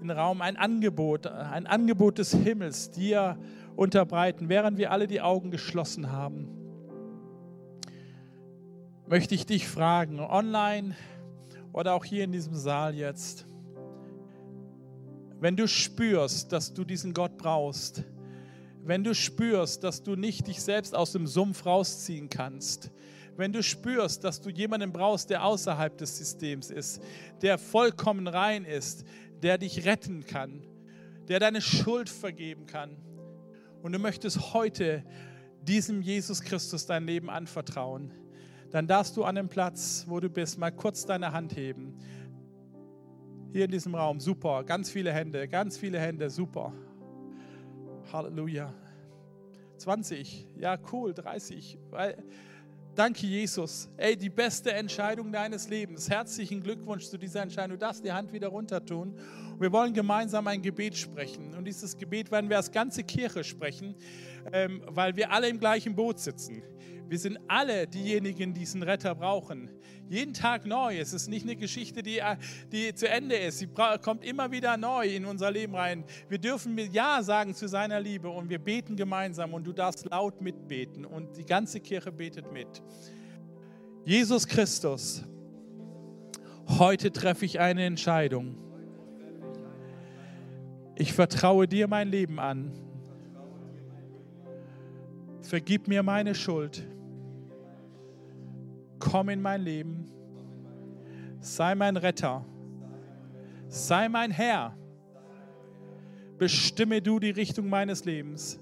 in 0.00 0.08
den 0.08 0.16
Raum, 0.16 0.40
ein 0.40 0.56
Angebot, 0.56 1.26
ein 1.26 1.66
Angebot 1.66 2.16
des 2.16 2.32
Himmels 2.32 2.90
dir 2.90 3.38
unterbreiten, 3.76 4.48
während 4.48 4.78
wir 4.78 4.92
alle 4.92 5.08
die 5.08 5.20
Augen 5.20 5.50
geschlossen 5.50 6.10
haben. 6.10 6.57
Möchte 9.10 9.34
ich 9.34 9.46
dich 9.46 9.66
fragen, 9.66 10.20
online 10.20 10.94
oder 11.72 11.94
auch 11.94 12.04
hier 12.04 12.24
in 12.24 12.32
diesem 12.32 12.54
Saal 12.54 12.94
jetzt, 12.94 13.46
wenn 15.40 15.56
du 15.56 15.66
spürst, 15.66 16.52
dass 16.52 16.74
du 16.74 16.84
diesen 16.84 17.14
Gott 17.14 17.38
brauchst, 17.38 18.04
wenn 18.84 19.04
du 19.04 19.14
spürst, 19.14 19.82
dass 19.82 20.02
du 20.02 20.14
nicht 20.14 20.46
dich 20.46 20.60
selbst 20.60 20.94
aus 20.94 21.12
dem 21.12 21.26
Sumpf 21.26 21.64
rausziehen 21.64 22.28
kannst, 22.28 22.90
wenn 23.38 23.50
du 23.50 23.62
spürst, 23.62 24.24
dass 24.24 24.42
du 24.42 24.50
jemanden 24.50 24.92
brauchst, 24.92 25.30
der 25.30 25.42
außerhalb 25.42 25.96
des 25.96 26.18
Systems 26.18 26.70
ist, 26.70 27.00
der 27.40 27.56
vollkommen 27.56 28.28
rein 28.28 28.66
ist, 28.66 29.06
der 29.42 29.56
dich 29.56 29.86
retten 29.86 30.26
kann, 30.26 30.66
der 31.28 31.40
deine 31.40 31.62
Schuld 31.62 32.10
vergeben 32.10 32.66
kann. 32.66 32.98
Und 33.80 33.92
du 33.92 33.98
möchtest 33.98 34.52
heute 34.52 35.02
diesem 35.62 36.02
Jesus 36.02 36.42
Christus 36.42 36.84
dein 36.84 37.06
Leben 37.06 37.30
anvertrauen, 37.30 38.12
dann 38.70 38.86
darfst 38.86 39.16
du 39.16 39.24
an 39.24 39.34
dem 39.34 39.48
Platz, 39.48 40.04
wo 40.08 40.20
du 40.20 40.28
bist, 40.28 40.58
mal 40.58 40.70
kurz 40.70 41.06
deine 41.06 41.32
Hand 41.32 41.56
heben. 41.56 41.96
Hier 43.52 43.64
in 43.64 43.70
diesem 43.70 43.94
Raum, 43.94 44.20
super, 44.20 44.62
ganz 44.64 44.90
viele 44.90 45.12
Hände, 45.12 45.48
ganz 45.48 45.78
viele 45.78 45.98
Hände, 45.98 46.28
super. 46.28 46.72
Halleluja. 48.12 48.72
20, 49.78 50.48
ja 50.58 50.76
cool, 50.92 51.14
30. 51.14 51.78
Danke, 52.98 53.28
Jesus. 53.28 53.88
Ey, 53.96 54.16
die 54.16 54.28
beste 54.28 54.72
Entscheidung 54.72 55.30
deines 55.30 55.68
Lebens. 55.68 56.10
Herzlichen 56.10 56.60
Glückwunsch 56.60 57.04
zu 57.04 57.16
dieser 57.16 57.42
Entscheidung. 57.42 57.78
Du 57.78 57.78
darfst 57.78 58.04
die 58.04 58.10
Hand 58.10 58.32
wieder 58.32 58.48
runter 58.48 58.84
tun. 58.84 59.14
Wir 59.60 59.70
wollen 59.70 59.94
gemeinsam 59.94 60.48
ein 60.48 60.60
Gebet 60.62 60.96
sprechen. 60.96 61.54
Und 61.54 61.64
dieses 61.64 61.96
Gebet 61.96 62.32
werden 62.32 62.50
wir 62.50 62.56
als 62.56 62.72
ganze 62.72 63.04
Kirche 63.04 63.44
sprechen, 63.44 63.94
ähm, 64.52 64.82
weil 64.86 65.14
wir 65.14 65.30
alle 65.30 65.48
im 65.48 65.60
gleichen 65.60 65.94
Boot 65.94 66.18
sitzen. 66.18 66.60
Wir 67.08 67.18
sind 67.18 67.38
alle 67.48 67.86
diejenigen, 67.86 68.52
die 68.52 68.60
diesen 68.68 68.82
Retter 68.82 69.14
brauchen. 69.14 69.70
Jeden 70.10 70.34
Tag 70.34 70.66
neu. 70.66 70.98
Es 70.98 71.14
ist 71.14 71.28
nicht 71.28 71.44
eine 71.44 71.56
Geschichte, 71.56 72.02
die, 72.02 72.18
äh, 72.18 72.36
die 72.70 72.94
zu 72.94 73.08
Ende 73.08 73.34
ist. 73.34 73.60
Sie 73.60 73.68
kommt 74.02 74.24
immer 74.24 74.50
wieder 74.50 74.76
neu 74.76 75.06
in 75.06 75.24
unser 75.24 75.50
Leben 75.50 75.74
rein. 75.74 76.04
Wir 76.28 76.38
dürfen 76.38 76.76
Ja 76.92 77.22
sagen 77.22 77.54
zu 77.54 77.66
seiner 77.66 77.98
Liebe 77.98 78.28
und 78.28 78.50
wir 78.50 78.58
beten 78.58 78.94
gemeinsam 78.94 79.54
und 79.54 79.66
du 79.66 79.72
darfst 79.72 80.04
laut 80.10 80.42
mitbeten 80.42 81.06
und 81.06 81.36
die 81.38 81.46
ganze 81.46 81.80
Kirche 81.80 82.12
betet 82.12 82.52
mit. 82.52 82.82
Jesus 84.04 84.46
Christus, 84.46 85.24
heute 86.66 87.10
treffe 87.10 87.46
ich 87.46 87.58
eine 87.58 87.84
Entscheidung. 87.84 88.56
Ich 90.94 91.14
vertraue 91.14 91.66
dir 91.66 91.88
mein 91.88 92.10
Leben 92.10 92.38
an. 92.38 92.72
Vergib 95.40 95.88
mir 95.88 96.02
meine 96.02 96.34
Schuld 96.34 96.86
komm 98.98 99.28
in 99.28 99.40
mein 99.40 99.62
Leben, 99.62 100.10
sei 101.40 101.74
mein 101.74 101.96
Retter, 101.96 102.44
sei 103.68 104.08
mein 104.08 104.30
Herr, 104.30 104.76
bestimme 106.38 107.02
du 107.02 107.18
die 107.18 107.30
Richtung 107.30 107.68
meines 107.68 108.04
Lebens. 108.04 108.58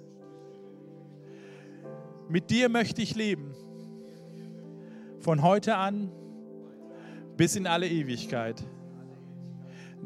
Mit 2.28 2.51
dir 2.51 2.68
möchte 2.68 3.03
ich 3.03 3.14
leben, 3.14 3.55
von 5.20 5.43
heute 5.43 5.76
an 5.76 6.11
bis 7.37 7.57
in 7.57 7.66
alle 7.66 7.89
Ewigkeit. 7.89 8.64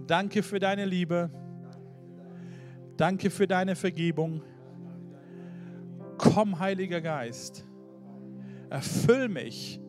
Danke 0.07 0.43
für 0.43 0.59
deine 0.59 0.85
Liebe, 0.85 1.31
danke 2.97 3.31
für 3.31 3.47
deine 3.47 3.77
Vergebung. 3.77 4.43
Komm, 6.19 6.59
Heiliger 6.59 7.01
Geist, 7.01 7.65
erfüll 8.69 9.29
mich 9.29 9.81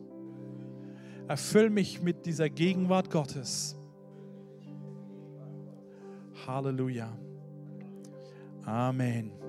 Erfüll 1.28 1.70
mich 1.70 2.02
mit 2.02 2.26
dieser 2.26 2.50
Gegenwart 2.50 3.10
Gottes. 3.10 3.76
Halleluja. 6.46 7.16
Amen. 8.64 9.41